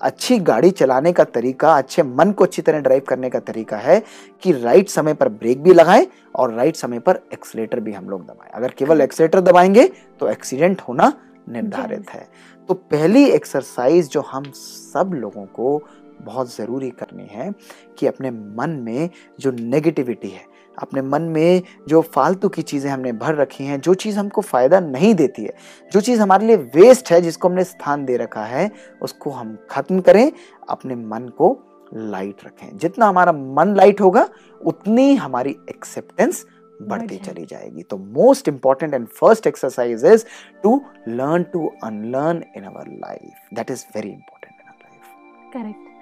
अच्छी 0.00 0.38
गाड़ी 0.38 0.70
चलाने 0.70 1.12
का 1.12 1.24
तरीका 1.24 1.74
अच्छे 1.74 2.02
मन 2.02 2.32
को 2.32 2.44
अच्छी 2.44 2.62
तरह 2.62 2.78
ड्राइव 2.78 3.02
करने 3.08 3.28
का 3.30 3.38
तरीका 3.40 3.76
है 3.76 4.02
कि 4.42 4.52
राइट 4.52 4.88
समय 4.88 5.14
पर 5.14 5.28
ब्रेक 5.28 5.62
भी 5.62 5.74
लगाएँ 5.74 6.06
और 6.34 6.52
राइट 6.54 6.76
समय 6.76 6.98
पर 6.98 7.20
एक्सीटर 7.32 7.80
भी 7.80 7.92
हम 7.92 8.08
लोग 8.10 8.24
दबाएँ। 8.24 8.50
अगर 8.54 8.70
केवल 8.70 9.00
एक्सीटर 9.00 9.40
दबाएँगे 9.40 9.86
तो 10.20 10.28
एक्सीडेंट 10.28 10.80
होना 10.80 11.12
निर्धारित 11.48 12.10
है। 12.10 12.26
तो 12.68 12.74
पहली 12.74 13.24
एक्सरसाइज 13.24 14.08
जो 14.10 14.20
हम 14.20 14.44
सब 14.54 15.10
लोगों 15.14 15.44
को 15.46 15.76
बहुत 16.22 16.54
ज़रूरी 16.56 16.90
करनी 16.90 17.26
है 17.30 17.50
कि 17.98 18.06
अपने 18.06 18.30
मन 18.30 18.70
में 18.84 19.10
जो 19.40 19.50
नेगेटिविटी 19.50 20.28
है 20.28 20.52
अपने 20.78 21.02
मन 21.02 21.22
में 21.22 21.62
जो 21.88 22.00
फालतू 22.14 22.48
की 22.48 22.62
चीज़ें 22.62 22.90
हमने 22.90 23.12
भर 23.12 23.34
रखी 23.34 23.64
हैं 23.64 23.80
जो 23.80 23.94
चीज़ 23.94 24.18
हमको 24.18 24.40
फ़ायदा 24.40 24.80
नहीं 24.80 25.14
देती 25.14 25.42
है 25.42 25.54
जो 25.92 26.00
चीज़ 26.00 26.20
हमारे 26.20 26.46
लिए 26.46 26.56
वेस्ट 26.74 27.12
है 27.12 27.20
जिसको 27.20 27.48
हमने 27.48 27.64
स्थान 27.64 28.04
दे 28.04 28.16
रखा 28.16 28.44
है 28.44 28.70
उसको 29.02 29.30
हम 29.30 29.56
खत्म 29.70 30.00
करें 30.00 30.32
अपने 30.68 30.94
मन 30.94 31.28
को 31.28 31.56
लाइट 31.94 32.44
रखें। 32.44 32.76
जितना 32.78 33.06
हमारा 33.06 33.32
मन 33.32 33.74
लाइट 33.76 34.00
होगा 34.00 34.28
उतनी 34.60 35.14
हमारी 35.14 35.56
एक्सेप्टेंस 35.68 36.44
बढ़ती 36.82 37.16
चली 37.16 37.44
जाएगी। 37.46 37.82
तो 37.82 37.96
most 37.96 38.48
important 38.48 38.94
and 38.94 39.06
first 39.08 39.46
exercise 39.46 40.04
is 40.04 40.24
to 40.62 40.80
learn 41.08 41.42
to 41.42 41.66
unlearn 41.84 42.44
in 42.56 42.64
our 42.64 42.88
life 42.88 43.54
that 43.54 43.70
is 43.70 43.84
very 43.96 44.08
important 44.08 44.54
in 44.54 44.68
our 44.68 44.84
life 44.84 45.52
correct 45.52 45.93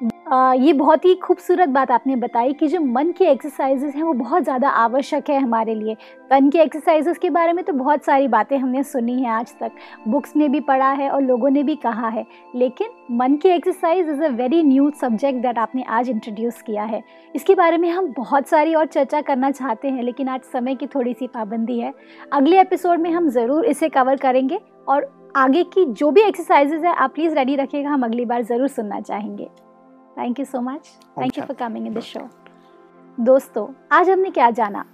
ah, 0.00 0.52
ये 0.54 0.72
बहुत 0.72 1.04
ही 1.04 1.14
खूबसूरत 1.14 1.68
बात 1.68 1.90
आपने 1.90 2.14
बताई 2.16 2.52
कि 2.52 2.66
जो 2.68 2.80
मन 2.80 3.10
की 3.12 3.24
एक्सरसाइजेस 3.24 3.94
हैं 3.94 4.02
वो 4.02 4.12
बहुत 4.12 4.42
ज़्यादा 4.42 4.68
आवश्यक 4.68 5.30
है 5.30 5.38
हमारे 5.38 5.74
लिए। 5.74 5.94
तन 6.30 6.48
की 6.50 6.58
एक्सरसाइजेस 6.58 7.18
के 7.18 7.30
बारे 7.30 7.52
में 7.52 7.62
तो 7.64 7.72
बहुत 7.72 8.04
सारी 8.04 8.28
बातें 8.28 8.56
हमने 8.58 8.82
सुनी 8.82 9.20
हैं 9.22 9.30
आज 9.30 9.52
तक। 9.60 9.72
बुक्स 10.08 10.36
में 10.36 10.50
भी 10.52 10.60
पढ़ा 10.60 10.90
है 10.92 11.10
और 11.10 11.22
लोगों 11.22 11.50
ने 11.50 11.62
भी 11.62 11.76
कहा 11.76 12.08
है। 12.08 12.24
लेकिन 12.54 12.90
मन 13.16 13.36
की 13.36 13.48
exercise 13.48 14.08
is 14.08 14.22
a 14.22 14.28
very 14.30 14.62
new 14.62 14.90
subject 15.00 15.42
that 15.42 15.58
आपने 15.58 15.82
आज 15.88 16.08
इंट्रोड्यूस 16.08 16.62
किया 16.62 16.84
है। 16.84 17.02
इसके 17.34 17.54
बारे 17.54 17.78
में 17.78 17.90
हम 17.90 18.12
बहुत 18.16 18.48
सारी 18.48 18.74
और 18.74 18.86
चर्चा 18.86 19.20
करना 19.20 19.50
चाहते 19.52 19.88
हैं 19.88 20.02
लेकिन 20.02 20.28
आज 20.28 20.42
समय 20.52 20.74
की 20.74 20.86
थोड़ी 20.86 21.14
सी 21.14 21.26
पाबंदी 21.28 21.78
है। 21.80 21.92
अगले 22.32 22.60
एपिसोड 22.60 23.00
में 23.00 23.10
हम 23.10 23.28
ज़रूर 23.30 23.64
इसे 23.66 23.88
कवर 23.90 24.16
करेंगे 24.18 24.60
और 24.88 25.12
आगे 25.36 25.64
की 25.64 25.84
जो 25.86 26.10
भी 26.10 26.22
एक्सरसाइजेज 26.22 26.84
है 26.84 26.94
आप 26.94 27.14
प्लीज़ 27.14 27.34
रेडी 27.34 27.56
रखिएगा 27.56 27.90
हम 27.90 28.04
अगली 28.04 28.24
बार 28.24 28.42
ज़रूर 28.44 28.68
सुनना 28.68 29.00
चाहेंगे। 29.00 29.48
Thank 30.20 30.38
you 30.38 30.44
so 30.44 30.60
much 30.60 30.88
thank 31.20 31.38
you 31.38 31.44
for 31.44 31.56
coming 31.56 31.86
in 31.86 31.94
the 31.94 32.00
show 32.00 32.20
दोस्तों 33.20 33.66
आज 33.92 34.10
हमने 34.10 34.30
क्या 34.30 34.50
जाना? 34.50 34.84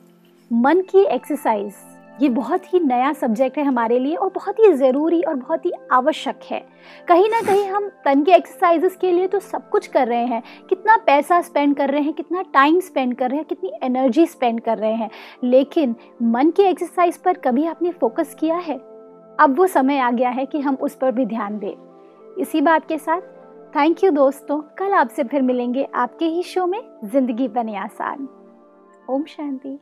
मन 0.52 0.80
की 0.80 1.04
एक्सरसाइज 1.04 1.74
ये 2.22 2.28
बहुत 2.28 2.72
ही 2.74 2.80
नया 2.80 3.12
सब्जेक्ट 3.12 3.58
है 3.58 3.64
हमारे 3.64 3.98
लिए 3.98 4.14
और 4.14 4.30
बहुत 4.34 4.58
ही 4.58 4.72
ज़रूरी 4.72 5.20
और 5.22 5.34
बहुत 5.34 5.66
ही 5.66 5.72
आवश्यक 5.92 6.40
है। 6.50 6.60
कहीं 7.08 7.28
ना 7.30 7.40
कहीं 7.40 7.66
हम 7.68 7.88
तन 8.04 8.22
के 8.22 8.32
एक्सरसाइजेस 8.32 8.96
के 8.96 9.10
लिए 9.12 9.26
तो 9.26 9.40
सब 9.40 9.68
कुछ 9.70 9.86
कर 9.86 10.08
रहे 10.08 10.24
हैं। 10.26 10.42
कितना 10.68 10.96
पैसा 10.96 11.40
स्पेंड 11.40 11.76
कर 11.76 11.90
रहे 11.90 12.00
हैं 12.00 12.12
कितना 12.12 12.42
टाइम 12.42 12.80
स्पेंड 12.80 13.14
कर 13.16 13.30
रहे 13.30 13.38
हैं 13.38 13.46
कितनी 13.46 13.72
एनर्जी 13.82 14.26
स्पेंड 14.26 14.60
कर 14.60 14.78
रहे 14.78 14.94
हैं। 14.94 15.10
लेकिन 15.44 15.94
मन 16.22 16.50
की 16.50 16.62
एक्सरसाइज 16.62 17.16
पर 17.16 17.38
कभी 17.38 17.66
आपने 17.66 17.92
फोकस 17.92 18.36
किया 18.40 18.56
है? 18.56 18.78
अब 19.40 19.54
वो 19.58 19.66
समय 19.66 19.98
आ 19.98 20.10
गया 20.10 20.30
है 20.30 20.46
कि 20.46 20.60
हम 20.60 20.74
उस 20.74 20.94
पर 20.94 21.12
भी 21.12 21.26
ध्यान 21.26 21.58
दें। 21.58 21.74
इसी 22.38 22.60
बात 22.60 22.88
के 22.88 22.98
साथ 22.98 23.20
थैंक 23.76 24.02
यू 24.04 24.10
दोस्तों। 24.10 24.60
कल 24.78 24.92
आपसे 24.92 25.24
फिर 25.24 25.42
मिलेंगे 25.42 25.84
आपके 25.94 26.24
ही 26.24 26.42
शो 26.42 26.66
में, 26.66 26.80
ज़िंदगी 27.04 27.48
बने 27.48 27.76
आसान। 27.76 28.28
ओम 29.10 29.24
शांति। 29.24 29.78